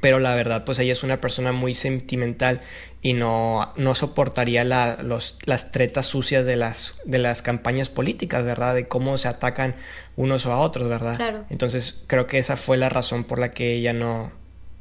[0.00, 2.60] pero la verdad pues ella es una persona muy sentimental
[3.00, 8.44] y no, no soportaría la, los, las tretas sucias de las, de las campañas políticas,
[8.44, 8.74] ¿verdad?
[8.74, 9.76] De cómo se atacan
[10.16, 11.16] unos a otros, ¿verdad?
[11.16, 11.44] Claro.
[11.48, 14.32] Entonces creo que esa fue la razón por la que ella no,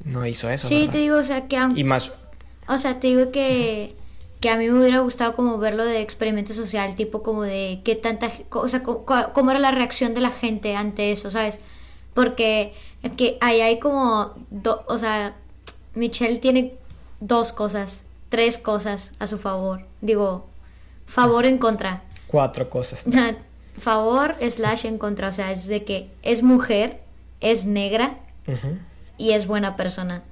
[0.03, 0.67] no hizo eso.
[0.67, 0.91] Sí, ¿verdad?
[0.93, 1.79] te digo, o sea, que aunque...
[1.79, 2.11] Y más,
[2.67, 3.95] O sea, te digo que,
[4.39, 7.95] que a mí me hubiera gustado como verlo de experimento social, tipo como de qué
[7.95, 11.59] tanta, o sea, cómo era la reacción de la gente ante eso, ¿sabes?
[12.13, 12.73] Porque
[13.17, 15.35] que ahí hay como, do- o sea,
[15.93, 16.73] Michelle tiene
[17.19, 19.81] dos cosas, tres cosas a su favor.
[20.01, 20.47] Digo,
[21.05, 22.01] favor en contra.
[22.27, 23.03] cuatro cosas.
[23.77, 27.01] favor slash en contra, o sea, es de que es mujer,
[27.41, 28.17] es negra
[29.17, 30.23] y es buena persona.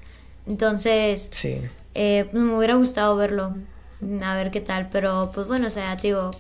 [0.48, 1.60] Entonces, Sí.
[1.96, 3.56] Eh, me hubiera gustado verlo,
[4.24, 6.32] a ver qué tal, pero pues bueno, o sea, digo,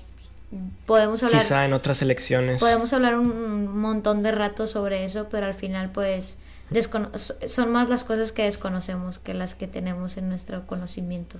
[0.85, 2.59] podemos hablar, Quizá en otras elecciones.
[2.59, 6.37] podemos hablar un montón de rato sobre eso, pero al final pues
[6.69, 11.39] descono- son más las cosas que desconocemos que las que tenemos en nuestro conocimiento.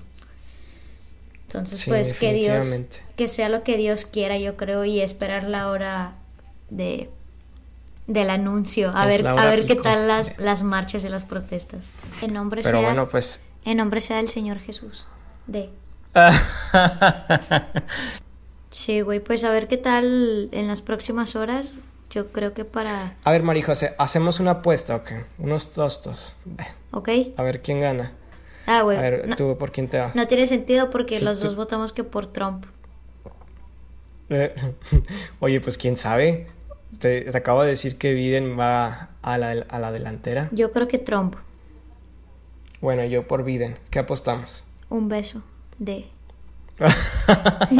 [1.46, 2.64] Entonces, Sí, pues que Dios,
[3.16, 6.14] que sea lo que Dios quiera, yo creo, y esperar la hora
[6.70, 7.10] de
[8.06, 11.90] del anuncio, a Es ver, a ver qué tal las, las marchas y las protestas.
[12.20, 15.06] En nombre Pero sea bueno, pues En nombre sea del Señor Jesús.
[15.46, 15.70] D.
[18.70, 21.76] Sí, güey, pues a ver qué tal en las próximas horas.
[22.10, 23.14] Yo creo que para...
[23.22, 25.10] A ver, María José, hacemos una apuesta, ok.
[25.38, 26.34] Unos tostos.
[26.90, 27.08] ¿Ok?
[27.36, 28.12] A ver quién gana.
[28.66, 28.98] Ah, güey.
[28.98, 30.10] A ver, no, tú por quién te va.
[30.14, 32.64] no tiene sentido porque Sí, los tú- dos votamos que por Trump.
[34.30, 34.52] Eh,
[35.40, 36.48] Oye, pues quién sabe.
[36.98, 40.48] Te, te acabo de decir que Biden va a la, a la delantera.
[40.50, 41.36] Yo creo que Trump.
[42.84, 43.78] Bueno, yo por Biden.
[43.88, 44.62] ¿Qué apostamos?
[44.90, 45.40] Un beso.
[45.78, 46.04] D.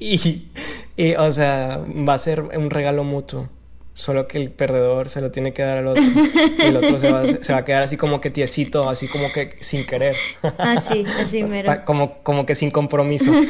[0.00, 0.48] y,
[0.96, 3.48] y- o sea, va a ser un regalo mutuo.
[3.94, 6.02] Solo que el perdedor se lo tiene que dar al otro.
[6.02, 9.30] Y el otro se va, se va a quedar así como que tiesito, así como
[9.32, 10.16] que sin querer.
[10.58, 11.72] Así, así mero.
[11.84, 13.30] Como, como que sin compromiso.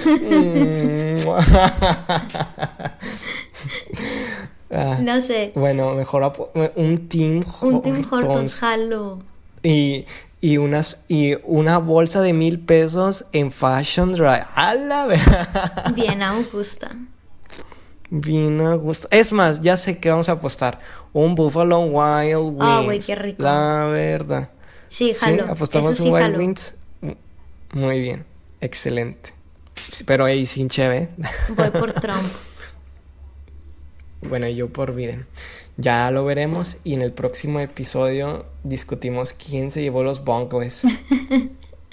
[4.71, 5.53] Ah, No sé.
[5.55, 9.23] Bueno, mejor un Team Un Hortons, Hortons jalo.
[9.69, 10.07] Y,
[10.41, 14.45] y unas y una bolsa de mil pesos en Fashion Drive.
[14.55, 15.21] ¡A la ve-
[15.95, 16.97] Bien, aún gusta.
[18.11, 19.07] Bien a gusto.
[19.11, 20.81] Es más, ya sé que vamos a apostar.
[21.13, 22.59] Un Buffalo Wild Wings.
[22.61, 23.43] Ah, güey, qué rico.
[23.43, 24.49] La verdad.
[24.89, 25.45] Sí, Sí, jalo.
[25.53, 26.39] apostamos Eso sí, Wild jalo.
[26.39, 26.75] Wings.
[27.73, 28.25] Muy bien.
[28.63, 29.35] Excelente.
[30.07, 31.11] Pero ahí sin cheve.
[31.55, 32.23] Voy por Trump.
[34.23, 35.27] Bueno, yo por Biden.
[35.81, 40.83] Ya lo veremos y en el próximo episodio discutimos quién se llevó los bongles.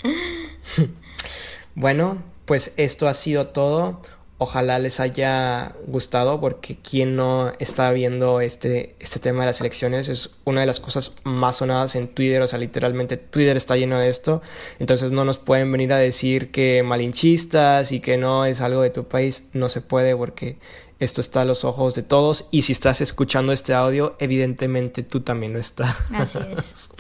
[1.76, 4.02] bueno, pues esto ha sido todo.
[4.40, 10.10] Ojalá les haya gustado porque quien no está viendo este, este tema de las elecciones
[10.10, 14.00] es una de las cosas más sonadas en Twitter, o sea, literalmente Twitter está lleno
[14.00, 14.42] de esto,
[14.80, 18.90] entonces no nos pueden venir a decir que malinchistas y que no es algo de
[18.90, 20.58] tu país, no se puede porque
[21.00, 25.22] esto está a los ojos de todos y si estás escuchando este audio, evidentemente tú
[25.22, 25.96] también lo estás.
[26.12, 26.90] Así es.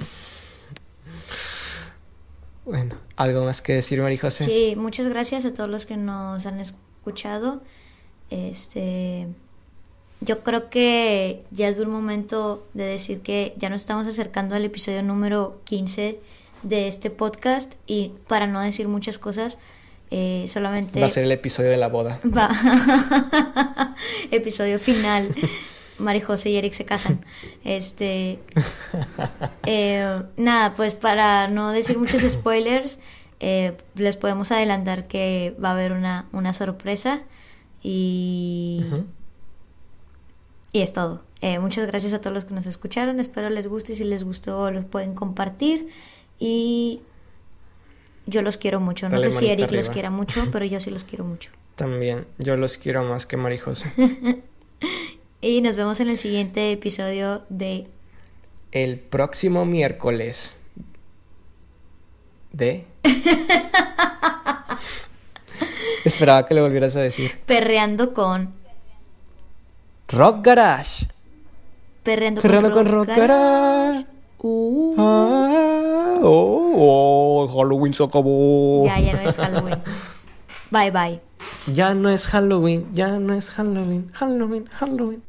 [2.65, 4.45] Bueno, ¿algo más que decir, María José?
[4.45, 7.61] Sí, muchas gracias a todos los que nos han escuchado.
[8.31, 9.27] Este,
[10.21, 14.65] yo creo que ya es un momento de decir que ya nos estamos acercando al
[14.65, 16.19] episodio número 15
[16.63, 19.59] de este podcast y para no decir muchas cosas,
[20.11, 22.19] eh, solamente Va a ser el episodio de la boda.
[22.25, 22.49] Va.
[24.31, 25.33] Episodio final.
[25.97, 27.23] Mari José y Eric se casan.
[27.63, 28.39] Este.
[29.65, 32.99] eh, nada, pues para no decir muchos spoilers,
[33.39, 37.21] eh, les podemos adelantar que va a haber una, una sorpresa.
[37.81, 38.83] Y.
[40.71, 41.23] Y es todo.
[41.41, 43.19] Eh, muchas gracias a todos los que nos escucharon.
[43.19, 43.93] Espero les guste.
[43.93, 45.87] y Si les gustó, los pueden compartir.
[46.39, 47.01] Y.
[48.27, 49.07] Yo los quiero mucho.
[49.07, 51.51] No Dale sé si Eric los quiera mucho, pero yo sí los quiero mucho.
[51.75, 53.91] También, yo los quiero más que María José.
[55.41, 57.87] Y nos vemos en el siguiente episodio de
[58.71, 60.57] El próximo miércoles
[62.51, 62.87] de...
[66.03, 67.37] Esperaba que le volvieras a decir.
[67.45, 68.55] Perreando con.
[70.07, 71.05] Rock Garage.
[72.01, 74.05] Perreando, con Rock Rock Garage.
[74.39, 74.95] Uh.
[74.97, 75.74] Ah,
[76.25, 78.85] oh, Halloween se acabó.
[78.85, 79.81] Ya, ya no es Halloween.
[80.71, 81.21] Bye bye.
[81.73, 85.23] Ya no es Halloween, ya no es Halloween, Halloween, Halloween.